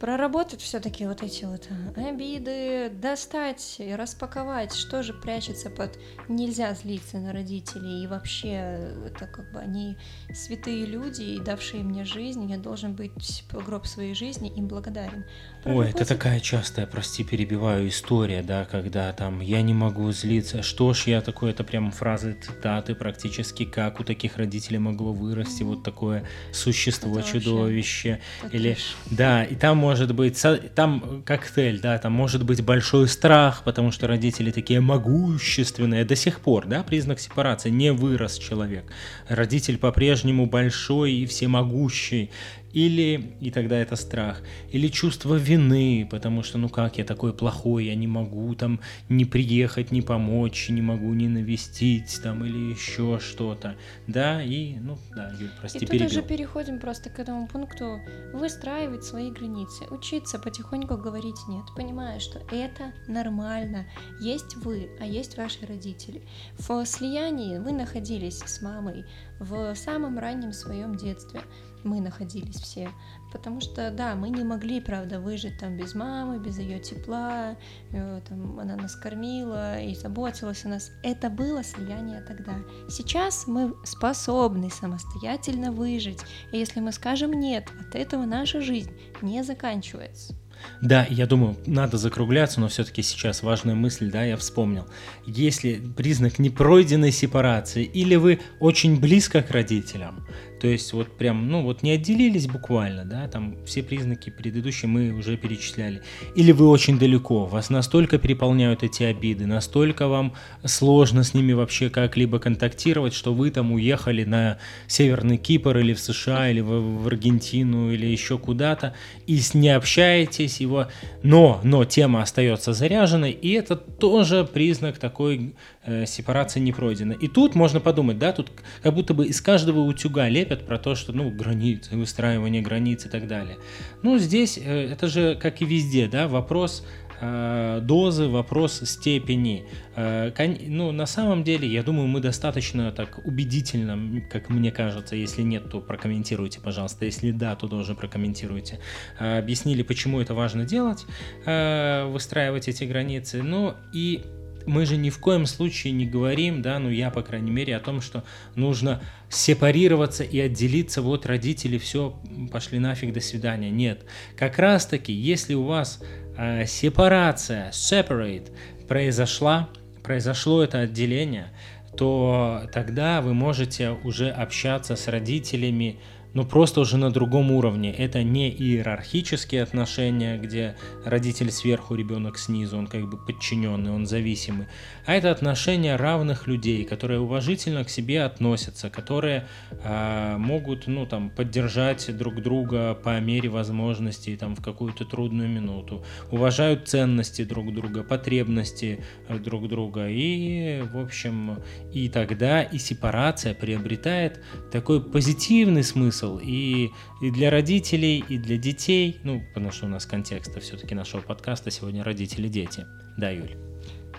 проработать 0.00 0.60
все-таки 0.60 1.06
вот 1.06 1.22
эти 1.22 1.44
вот 1.44 1.68
обиды, 1.96 2.90
достать 2.90 3.76
и 3.78 3.94
распаковать, 3.94 4.74
что 4.74 5.02
же 5.02 5.12
прячется 5.12 5.70
под 5.70 5.98
нельзя 6.28 6.74
злиться 6.74 7.18
на 7.18 7.32
родителей, 7.32 8.04
и 8.04 8.06
вообще 8.06 8.48
э, 8.52 9.06
это 9.06 9.26
как 9.26 9.52
бы 9.52 9.60
они 9.60 9.96
святые 10.32 10.86
люди, 10.86 11.22
и 11.22 11.40
давшие 11.40 11.82
мне 11.82 12.04
жизнь, 12.04 12.50
я 12.50 12.58
должен 12.58 12.94
быть 12.94 13.44
гроб 13.52 13.86
своей 13.86 14.14
жизни 14.14 14.52
им 14.54 14.68
благодарен. 14.68 15.24
Ой, 15.64 15.88
это 15.88 16.04
такая 16.04 16.40
частая, 16.40 16.86
прости, 16.86 17.24
перебиваю, 17.24 17.88
история, 17.88 18.42
да, 18.42 18.66
когда 18.66 19.12
там 19.12 19.40
я 19.40 19.62
не 19.62 19.72
могу 19.72 20.10
злиться, 20.12 20.62
что 20.62 20.92
ж 20.92 21.04
я 21.06 21.20
такое, 21.20 21.52
это 21.52 21.64
прям 21.64 21.90
фразы, 21.90 22.36
цитаты 22.40 22.94
практически, 22.94 23.64
как 23.64 24.00
у 24.00 24.04
таких 24.04 24.36
родителей 24.36 24.78
могло 24.78 25.12
вырасти 25.12 25.62
mm-hmm. 25.62 25.66
вот 25.66 25.82
такое 25.82 26.24
существо, 26.52 27.18
это 27.18 27.28
чудовище, 27.28 28.20
или, 28.52 28.76
да, 29.10 29.44
и 29.44 29.54
там 29.54 29.83
может 29.84 30.14
быть, 30.14 30.42
там 30.74 31.22
коктейль, 31.26 31.78
да, 31.78 31.98
там 31.98 32.12
может 32.12 32.42
быть 32.42 32.64
большой 32.64 33.06
страх, 33.06 33.64
потому 33.64 33.92
что 33.92 34.06
родители 34.06 34.50
такие 34.50 34.80
могущественные, 34.80 36.06
до 36.06 36.16
сих 36.16 36.40
пор, 36.40 36.64
да, 36.64 36.82
признак 36.82 37.20
сепарации, 37.20 37.68
не 37.68 37.92
вырос 37.92 38.38
человек, 38.38 38.84
родитель 39.28 39.76
по-прежнему 39.76 40.46
большой 40.46 41.12
и 41.12 41.26
всемогущий, 41.26 42.30
или, 42.74 43.36
и 43.40 43.50
тогда 43.52 43.78
это 43.78 43.94
страх, 43.96 44.42
или 44.72 44.88
чувство 44.88 45.36
вины, 45.36 46.08
потому 46.10 46.42
что, 46.42 46.58
ну 46.58 46.68
как, 46.68 46.98
я 46.98 47.04
такой 47.04 47.32
плохой, 47.32 47.86
я 47.86 47.94
не 47.94 48.08
могу 48.08 48.52
там 48.56 48.80
не 49.08 49.24
приехать, 49.24 49.92
не 49.92 50.02
помочь, 50.02 50.68
не 50.68 50.82
могу 50.82 51.14
не 51.14 51.28
навестить 51.28 52.20
там, 52.22 52.44
или 52.44 52.72
еще 52.72 53.20
что-то, 53.20 53.76
да, 54.08 54.42
и, 54.42 54.74
ну, 54.80 54.98
да, 55.14 55.32
Юль, 55.38 55.50
прости, 55.60 55.78
И 55.78 55.86
тут 55.86 56.02
уже 56.02 56.22
переходим 56.22 56.80
просто 56.80 57.10
к 57.10 57.20
этому 57.20 57.46
пункту, 57.46 58.00
выстраивать 58.32 59.04
свои 59.04 59.30
границы, 59.30 59.84
учиться 59.90 60.40
потихоньку 60.40 60.96
говорить 60.96 61.38
нет, 61.48 61.64
понимая, 61.76 62.18
что 62.18 62.40
это 62.50 62.92
нормально, 63.06 63.86
есть 64.20 64.56
вы, 64.56 64.88
а 65.00 65.06
есть 65.06 65.36
ваши 65.36 65.64
родители. 65.64 66.22
В 66.58 66.84
слиянии 66.84 67.58
вы 67.58 67.70
находились 67.70 68.38
с 68.38 68.60
мамой 68.62 69.04
в 69.38 69.74
самом 69.76 70.18
раннем 70.18 70.52
своем 70.52 70.96
детстве, 70.96 71.40
мы 71.84 72.00
находились 72.00 72.56
все. 72.56 72.90
Потому 73.32 73.60
что, 73.60 73.90
да, 73.90 74.14
мы 74.14 74.30
не 74.30 74.44
могли, 74.44 74.80
правда, 74.80 75.20
выжить 75.20 75.58
там 75.58 75.76
без 75.76 75.94
мамы, 75.94 76.38
без 76.38 76.58
ее 76.58 76.78
тепла, 76.78 77.56
э, 77.90 78.20
там, 78.28 78.58
она 78.60 78.76
нас 78.76 78.94
кормила 78.94 79.80
и 79.80 79.94
заботилась 79.94 80.64
о 80.64 80.68
нас. 80.68 80.90
Это 81.02 81.30
было 81.30 81.64
слияние 81.64 82.20
тогда. 82.20 82.54
Сейчас 82.88 83.46
мы 83.46 83.74
способны 83.84 84.70
самостоятельно 84.70 85.72
выжить. 85.72 86.20
И 86.52 86.58
если 86.58 86.80
мы 86.80 86.92
скажем 86.92 87.32
нет, 87.32 87.68
от 87.80 87.94
этого 87.94 88.24
наша 88.24 88.60
жизнь 88.60 88.92
не 89.20 89.42
заканчивается. 89.42 90.34
Да, 90.80 91.06
я 91.08 91.26
думаю, 91.26 91.56
надо 91.66 91.96
закругляться, 91.98 92.60
но 92.60 92.68
все-таки 92.68 93.02
сейчас 93.02 93.42
важная 93.42 93.74
мысль, 93.74 94.10
да, 94.10 94.24
я 94.24 94.36
вспомнил. 94.36 94.86
Если 95.26 95.80
признак 95.96 96.38
непройденной 96.38 97.12
сепарации, 97.12 97.84
или 97.84 98.16
вы 98.16 98.40
очень 98.60 99.00
близко 99.00 99.42
к 99.42 99.50
родителям, 99.50 100.26
то 100.60 100.68
есть 100.68 100.92
вот 100.92 101.16
прям, 101.16 101.48
ну 101.48 101.62
вот 101.62 101.82
не 101.82 101.90
отделились 101.90 102.46
буквально, 102.46 103.04
да, 103.04 103.28
там 103.28 103.56
все 103.64 103.82
признаки 103.82 104.30
предыдущие 104.30 104.88
мы 104.88 105.12
уже 105.12 105.36
перечисляли. 105.36 106.02
Или 106.34 106.52
вы 106.52 106.68
очень 106.68 106.98
далеко, 106.98 107.46
вас 107.46 107.70
настолько 107.70 108.18
переполняют 108.18 108.82
эти 108.82 109.02
обиды, 109.02 109.46
настолько 109.46 110.08
вам 110.08 110.34
сложно 110.64 111.24
с 111.24 111.34
ними 111.34 111.52
вообще 111.52 111.90
как-либо 111.90 112.38
контактировать, 112.38 113.14
что 113.14 113.34
вы 113.34 113.50
там 113.50 113.72
уехали 113.72 114.24
на 114.24 114.58
Северный 114.86 115.36
Кипр 115.36 115.78
или 115.78 115.92
в 115.92 116.00
США, 116.00 116.50
или 116.50 116.60
в, 116.60 117.02
в 117.02 117.06
Аргентину, 117.06 117.90
или 117.90 118.06
еще 118.06 118.38
куда-то, 118.38 118.94
и 119.26 119.40
не 119.54 119.70
общаетесь, 119.70 120.60
его, 120.60 120.88
но, 121.22 121.60
но 121.62 121.84
тема 121.84 122.22
остается 122.22 122.72
заряженной, 122.72 123.32
и 123.32 123.52
это 123.52 123.76
тоже 123.76 124.44
признак 124.44 124.98
такой 124.98 125.54
э, 125.86 126.06
сепарации 126.06 126.60
не 126.60 126.72
пройдена. 126.72 127.12
И 127.12 127.28
тут 127.28 127.54
можно 127.54 127.80
подумать, 127.80 128.18
да, 128.18 128.32
тут 128.32 128.50
как 128.82 128.94
будто 128.94 129.14
бы 129.14 129.26
из 129.26 129.40
каждого 129.40 129.80
утюга 129.80 130.28
лепят 130.28 130.66
про 130.66 130.78
то, 130.78 130.94
что, 130.94 131.12
ну, 131.12 131.30
границы, 131.30 131.96
выстраивание 131.96 132.62
границ 132.62 133.06
и 133.06 133.08
так 133.08 133.26
далее. 133.26 133.56
Ну, 134.02 134.18
здесь 134.18 134.58
э, 134.58 134.90
это 134.92 135.08
же, 135.08 135.34
как 135.34 135.62
и 135.62 135.64
везде, 135.64 136.08
да, 136.08 136.28
вопрос 136.28 136.86
э, 137.20 137.80
дозы, 137.82 138.28
вопрос 138.28 138.80
степени. 138.84 139.66
Ну, 139.96 140.90
на 140.90 141.06
самом 141.06 141.44
деле, 141.44 141.68
я 141.68 141.82
думаю, 141.82 142.08
мы 142.08 142.20
достаточно 142.20 142.90
так 142.90 143.24
убедительно, 143.24 144.22
как 144.28 144.50
мне 144.50 144.72
кажется, 144.72 145.14
если 145.14 145.42
нет, 145.42 145.70
то 145.70 145.80
прокомментируйте, 145.80 146.60
пожалуйста, 146.60 147.04
если 147.04 147.30
да, 147.30 147.54
то 147.54 147.68
тоже 147.68 147.94
прокомментируйте, 147.94 148.80
объяснили, 149.18 149.82
почему 149.82 150.20
это 150.20 150.34
важно 150.34 150.64
делать, 150.64 151.04
выстраивать 151.46 152.66
эти 152.66 152.82
границы, 152.84 153.42
ну 153.42 153.74
и 153.92 154.24
мы 154.66 154.86
же 154.86 154.96
ни 154.96 155.10
в 155.10 155.18
коем 155.18 155.46
случае 155.46 155.92
не 155.92 156.06
говорим, 156.06 156.62
да, 156.62 156.78
ну 156.78 156.88
я, 156.88 157.10
по 157.10 157.22
крайней 157.22 157.50
мере, 157.50 157.76
о 157.76 157.80
том, 157.80 158.00
что 158.00 158.24
нужно 158.54 159.02
сепарироваться 159.28 160.24
и 160.24 160.40
отделиться, 160.40 161.02
вот 161.02 161.26
родители 161.26 161.78
все, 161.78 162.18
пошли 162.50 162.78
нафиг, 162.78 163.12
до 163.12 163.20
свидания. 163.20 163.70
Нет. 163.70 164.04
Как 164.36 164.58
раз 164.58 164.86
таки, 164.86 165.12
если 165.12 165.54
у 165.54 165.64
вас 165.64 166.02
э, 166.36 166.66
сепарация, 166.66 167.70
separate, 167.70 168.50
произошла, 168.88 169.68
произошло 170.02 170.62
это 170.62 170.80
отделение, 170.80 171.52
то 171.96 172.68
тогда 172.72 173.22
вы 173.22 173.34
можете 173.34 173.90
уже 173.90 174.30
общаться 174.30 174.96
с 174.96 175.08
родителями, 175.08 176.00
ну 176.34 176.44
просто 176.44 176.80
уже 176.80 176.96
на 176.96 177.10
другом 177.10 177.50
уровне. 177.50 177.92
Это 177.92 178.22
не 178.22 178.50
иерархические 178.50 179.62
отношения, 179.62 180.36
где 180.36 180.76
родитель 181.04 181.50
сверху, 181.50 181.94
ребенок 181.94 182.38
снизу, 182.38 182.76
он 182.76 182.86
как 182.88 183.08
бы 183.08 183.16
подчиненный, 183.16 183.92
он 183.92 184.06
зависимый, 184.06 184.66
а 185.06 185.14
это 185.14 185.30
отношения 185.30 185.96
равных 185.96 186.46
людей, 186.46 186.84
которые 186.84 187.20
уважительно 187.20 187.84
к 187.84 187.88
себе 187.88 188.24
относятся, 188.24 188.90
которые 188.90 189.46
э, 189.70 190.36
могут, 190.38 190.86
ну 190.86 191.06
там, 191.06 191.30
поддержать 191.30 192.16
друг 192.16 192.42
друга 192.42 192.94
по 192.94 193.18
мере 193.20 193.48
возможностей, 193.48 194.36
там, 194.36 194.56
в 194.56 194.62
какую-то 194.62 195.04
трудную 195.04 195.48
минуту, 195.48 196.04
уважают 196.30 196.88
ценности 196.88 197.44
друг 197.44 197.72
друга, 197.72 198.02
потребности 198.02 199.04
э, 199.28 199.38
друг 199.38 199.68
друга, 199.68 200.08
и, 200.08 200.82
в 200.82 200.98
общем, 200.98 201.62
и 201.92 202.08
тогда 202.08 202.62
и 202.62 202.78
сепарация 202.78 203.54
приобретает 203.54 204.42
такой 204.72 205.00
позитивный 205.00 205.84
смысл, 205.84 206.23
смысл 206.24 206.38
и, 206.42 206.90
и 207.20 207.30
для 207.30 207.50
родителей, 207.50 208.24
и 208.28 208.38
для 208.38 208.56
детей, 208.56 209.20
ну, 209.24 209.42
потому 209.48 209.70
что 209.72 209.86
у 209.86 209.88
нас 209.88 210.06
контекста 210.06 210.60
все-таки 210.60 210.94
нашего 210.94 211.20
подкаста 211.20 211.70
сегодня 211.70 212.02
родители-дети. 212.02 212.86
Да, 213.16 213.30
Юль? 213.30 213.56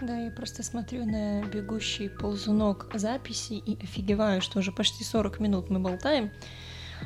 Да, 0.01 0.17
я 0.17 0.31
просто 0.31 0.61
смотрю 0.63 1.05
на 1.05 1.43
бегущий 1.43 2.09
ползунок 2.09 2.87
записи 2.93 3.53
и 3.53 3.81
офигеваю, 3.81 4.41
что 4.41 4.59
уже 4.59 4.71
почти 4.71 5.03
40 5.03 5.39
минут 5.39 5.69
мы 5.69 5.79
болтаем. 5.79 6.31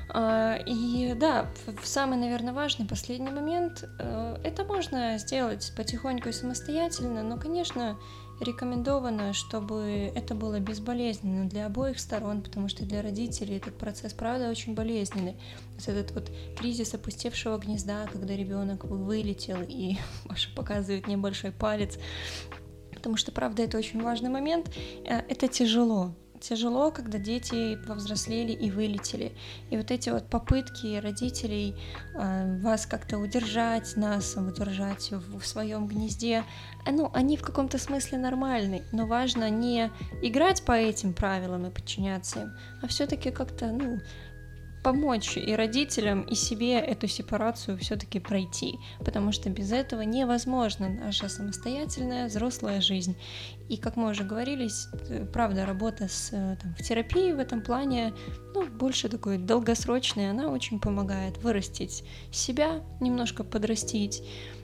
А, 0.09 0.55
и 0.65 1.13
да, 1.15 1.47
самый, 1.83 2.17
наверное, 2.17 2.53
важный 2.53 2.87
последний 2.87 3.31
момент, 3.31 3.85
э, 3.99 4.37
это 4.43 4.63
можно 4.63 5.17
сделать 5.17 5.71
потихоньку 5.75 6.29
и 6.29 6.31
самостоятельно, 6.31 7.23
но, 7.23 7.37
конечно, 7.37 7.97
рекомендовано, 8.39 9.33
чтобы 9.33 10.11
это 10.15 10.35
было 10.35 10.59
безболезненно 10.59 11.49
для 11.49 11.65
обоих 11.65 11.99
сторон, 11.99 12.41
потому 12.41 12.67
что 12.69 12.85
для 12.85 13.01
родителей 13.01 13.57
этот 13.57 13.77
процесс, 13.77 14.13
правда, 14.13 14.49
очень 14.49 14.73
болезненный. 14.73 15.35
Вот 15.75 15.87
этот 15.87 16.11
вот 16.11 16.31
кризис 16.57 16.93
опустевшего 16.93 17.57
гнезда, 17.57 18.07
когда 18.11 18.35
ребенок 18.35 18.85
вылетел 18.85 19.59
и 19.67 19.97
Маша 20.25 20.49
показывает 20.55 21.07
небольшой 21.07 21.51
палец, 21.51 21.97
потому 22.93 23.17
что, 23.17 23.31
правда, 23.31 23.63
это 23.63 23.77
очень 23.77 24.01
важный 24.01 24.29
момент. 24.29 24.69
Э, 25.05 25.19
это 25.27 25.47
тяжело, 25.47 26.13
тяжело, 26.39 26.91
когда 26.91 27.17
дети 27.17 27.75
повзрослели 27.87 28.51
и 28.51 28.71
вылетели. 28.71 29.33
И 29.69 29.77
вот 29.77 29.91
эти 29.91 30.09
вот 30.09 30.29
попытки 30.29 30.99
родителей 30.99 31.75
э, 32.15 32.61
вас 32.61 32.85
как-то 32.85 33.17
удержать, 33.17 33.95
нас 33.95 34.35
удержать 34.35 35.11
в, 35.11 35.45
своем 35.45 35.87
гнезде, 35.87 36.43
ну, 36.91 37.09
они 37.13 37.37
в 37.37 37.41
каком-то 37.41 37.77
смысле 37.77 38.17
нормальны, 38.17 38.83
но 38.91 39.05
важно 39.05 39.49
не 39.49 39.91
играть 40.21 40.63
по 40.63 40.73
этим 40.73 41.13
правилам 41.13 41.65
и 41.65 41.71
подчиняться 41.71 42.41
им, 42.41 42.51
а 42.81 42.87
все-таки 42.87 43.31
как-то, 43.31 43.67
ну, 43.67 43.99
помочь 44.83 45.37
и 45.37 45.55
родителям, 45.55 46.21
и 46.21 46.35
себе 46.35 46.79
эту 46.79 47.07
сепарацию 47.07 47.77
все-таки 47.77 48.19
пройти, 48.19 48.79
потому 48.99 49.31
что 49.31 49.49
без 49.49 49.71
этого 49.71 50.01
невозможна 50.01 50.89
наша 50.89 51.29
самостоятельная 51.29 52.27
взрослая 52.27 52.81
жизнь. 52.81 53.15
И 53.67 53.77
как 53.77 53.97
мы 53.97 54.09
уже 54.11 54.23
говорили, 54.23 54.69
правда, 55.33 55.65
работа 55.65 56.07
с, 56.07 56.29
э, 56.31 56.57
там, 56.61 56.75
в 56.75 56.81
терапии 56.81 57.33
в 57.33 57.39
этом 57.39 57.61
плане, 57.61 58.13
ну, 58.53 58.65
больше 58.67 59.09
такой 59.09 59.37
долгосрочная, 59.37 60.31
она 60.31 60.49
очень 60.49 60.79
помогает 60.79 61.37
вырастить 61.43 62.03
себя, 62.31 62.81
немножко 62.99 63.43
подрастить, 63.43 64.21
э, 64.21 64.58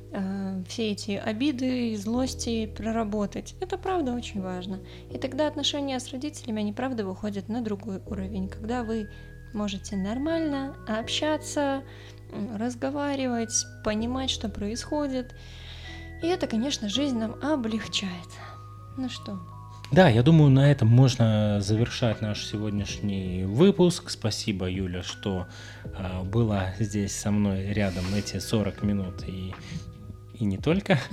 все 0.67 0.91
эти 0.91 1.11
обиды, 1.11 1.95
злости 1.97 2.65
проработать. 2.67 3.55
Это 3.59 3.77
правда 3.77 4.13
очень 4.13 4.41
важно. 4.41 4.79
И 5.11 5.17
тогда 5.17 5.47
отношения 5.47 5.99
с 5.99 6.11
родителями, 6.11 6.61
они 6.61 6.73
правда 6.73 7.05
выходят 7.05 7.49
на 7.49 7.61
другой 7.61 8.01
уровень, 8.05 8.47
когда 8.47 8.83
вы 8.83 9.09
можете 9.53 9.95
нормально 9.95 10.75
общаться, 10.87 11.83
разговаривать, 12.57 13.65
понимать, 13.83 14.29
что 14.29 14.49
происходит. 14.49 15.35
И 16.21 16.27
это, 16.27 16.47
конечно, 16.47 16.89
жизнь 16.89 17.17
нам 17.17 17.35
облегчает. 17.41 18.11
Ну 18.97 19.09
что? 19.09 19.39
Да, 19.91 20.09
я 20.09 20.23
думаю, 20.23 20.49
на 20.49 20.71
этом 20.71 20.87
можно 20.87 21.61
завершать 21.61 22.21
наш 22.21 22.43
сегодняшний 22.45 23.45
выпуск. 23.45 24.09
Спасибо, 24.09 24.69
Юля, 24.69 25.03
что 25.03 25.47
э, 25.83 26.23
была 26.23 26.73
здесь 26.79 27.15
со 27.15 27.29
мной 27.29 27.71
рядом 27.71 28.03
эти 28.15 28.39
40 28.39 28.83
минут 28.83 29.23
и 29.27 29.53
и 30.39 30.45
не 30.45 30.57
только. 30.57 30.99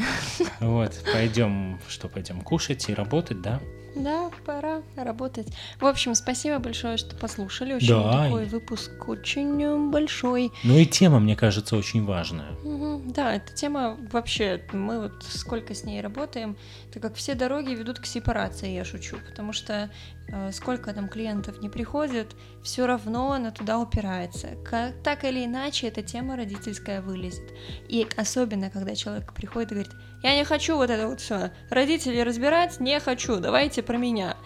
Вот, 0.61 0.93
пойдем, 1.13 1.81
что 1.89 2.09
пойдем 2.09 2.41
кушать 2.41 2.89
и 2.89 2.95
работать, 2.95 3.41
да? 3.43 3.61
Да, 3.95 4.31
пора 4.47 4.83
работать. 4.97 5.49
В 5.79 5.87
общем, 5.87 6.15
спасибо 6.15 6.59
большое, 6.59 6.97
что 6.97 7.15
послушали. 7.15 7.75
Очень 7.75 7.89
да. 7.89 8.25
такой 8.25 8.47
выпуск 8.47 8.91
очень 9.09 9.91
большой. 9.91 10.51
Ну 10.65 10.79
и 10.79 10.87
тема, 10.87 11.21
мне 11.21 11.37
кажется, 11.37 11.77
очень 11.77 12.05
важная. 12.05 12.53
Угу. 12.65 13.13
Да, 13.13 13.35
эта 13.35 13.53
тема 13.53 13.99
вообще, 14.11 14.65
мы 14.73 15.01
вот 15.01 15.25
сколько 15.29 15.75
с 15.75 15.85
ней 15.85 16.01
работаем, 16.01 16.57
так 16.93 17.03
как 17.03 17.17
все 17.17 17.35
дороги 17.35 17.75
ведут 17.75 17.99
к 17.99 18.07
сепарации, 18.07 18.71
я 18.71 18.85
шучу, 18.85 19.19
потому 19.29 19.53
что 19.53 19.91
э, 20.22 20.22
сколько 20.53 20.93
там 20.93 21.09
клиентов 21.09 21.61
не 21.61 21.69
приходит, 21.69 22.35
все 22.63 22.87
равно 22.87 23.33
она 23.33 23.51
туда 23.51 23.79
упирается. 23.79 24.49
Как, 24.65 24.95
так 25.03 25.25
или 25.25 25.45
иначе, 25.45 25.89
эта 25.89 26.03
тема 26.03 26.37
родительская 26.37 27.03
вылезет. 27.03 27.53
И 27.89 28.07
особенно, 28.17 28.71
когда 28.71 28.95
человек 28.95 29.33
приходит 29.35 29.73
и 29.73 29.75
говорит, 29.75 29.93
я 30.23 30.37
не 30.37 30.45
хочу 30.45 30.77
вот 30.77 30.91
это 30.91 31.09
вот 31.09 31.21
все. 31.21 31.51
Родители 31.71 32.21
разбирать 32.21 32.81
не 32.81 32.99
хочу. 33.01 33.41
Давайте 33.41 33.83
про 33.83 33.97
меня. 33.97 34.37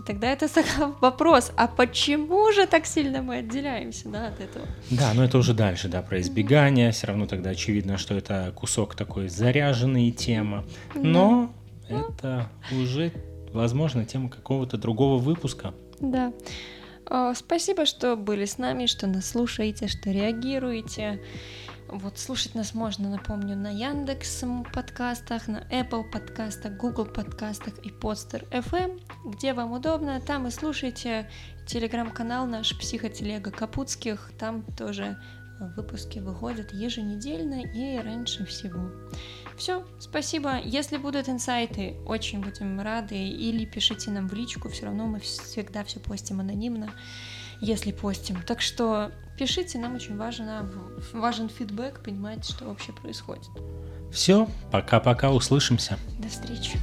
И 0.00 0.04
тогда 0.04 0.30
это 0.30 0.48
вопрос, 1.00 1.52
а 1.56 1.66
почему 1.66 2.52
же 2.52 2.66
так 2.66 2.86
сильно 2.86 3.22
мы 3.22 3.38
отделяемся 3.38 4.08
да, 4.08 4.28
от 4.28 4.40
этого? 4.40 4.66
Да, 4.90 5.12
но 5.14 5.24
это 5.24 5.38
уже 5.38 5.54
дальше, 5.54 5.88
да, 5.88 6.02
про 6.02 6.20
избегание. 6.20 6.92
Все 6.92 7.06
равно 7.08 7.26
тогда 7.26 7.50
очевидно, 7.50 7.98
что 7.98 8.14
это 8.14 8.52
кусок 8.54 8.94
такой 8.94 9.28
заряженный 9.28 10.10
тема. 10.10 10.64
Но 10.94 11.52
да. 11.88 11.96
это 11.96 12.48
уже, 12.72 13.12
возможно, 13.52 14.04
тема 14.04 14.30
какого-то 14.30 14.76
другого 14.76 15.18
выпуска. 15.18 15.74
Да. 16.00 16.32
Спасибо, 17.34 17.84
что 17.84 18.16
были 18.16 18.44
с 18.44 18.58
нами, 18.58 18.86
что 18.86 19.06
нас 19.06 19.30
слушаете, 19.30 19.88
что 19.88 20.10
реагируете. 20.10 21.20
Вот 21.88 22.18
слушать 22.18 22.54
нас 22.54 22.72
можно, 22.74 23.10
напомню, 23.10 23.54
на 23.54 23.68
Яндекс 23.68 24.44
подкастах, 24.72 25.46
на 25.46 25.58
Apple 25.70 26.10
подкастах, 26.10 26.78
Google 26.78 27.04
подкастах 27.04 27.78
и 27.84 27.90
Podster 27.90 28.48
FM. 28.50 28.98
Где 29.26 29.52
вам 29.52 29.72
удобно, 29.72 30.18
там 30.20 30.46
и 30.46 30.50
слушайте. 30.50 31.28
Телеграм-канал 31.66 32.46
наш 32.46 32.78
«Психотелега 32.78 33.50
Капутских», 33.50 34.32
там 34.38 34.62
тоже 34.76 35.18
выпуски 35.76 36.18
выходят 36.18 36.72
еженедельно 36.72 37.62
и 37.62 37.98
раньше 37.98 38.46
всего. 38.46 38.90
Все, 39.62 39.84
спасибо. 40.00 40.58
Если 40.64 40.96
будут 40.96 41.28
инсайты, 41.28 41.94
очень 42.04 42.40
будем 42.40 42.80
рады. 42.80 43.14
Или 43.14 43.64
пишите 43.64 44.10
нам 44.10 44.26
в 44.26 44.34
личку, 44.34 44.68
все 44.68 44.86
равно 44.86 45.06
мы 45.06 45.20
всегда 45.20 45.84
все 45.84 46.00
постим 46.00 46.40
анонимно, 46.40 46.92
если 47.60 47.92
постим. 47.92 48.42
Так 48.42 48.60
что 48.60 49.12
Пишите, 49.38 49.78
нам 49.78 49.94
очень 49.94 50.16
важен, 50.16 50.48
важен 51.12 51.48
фидбэк, 51.48 52.02
понимать, 52.02 52.44
что 52.44 52.64
вообще 52.64 52.92
происходит. 52.92 53.48
Все, 54.12 54.48
пока-пока, 54.72 55.30
услышимся. 55.30 55.96
До 56.18 56.28
встречи. 56.28 56.78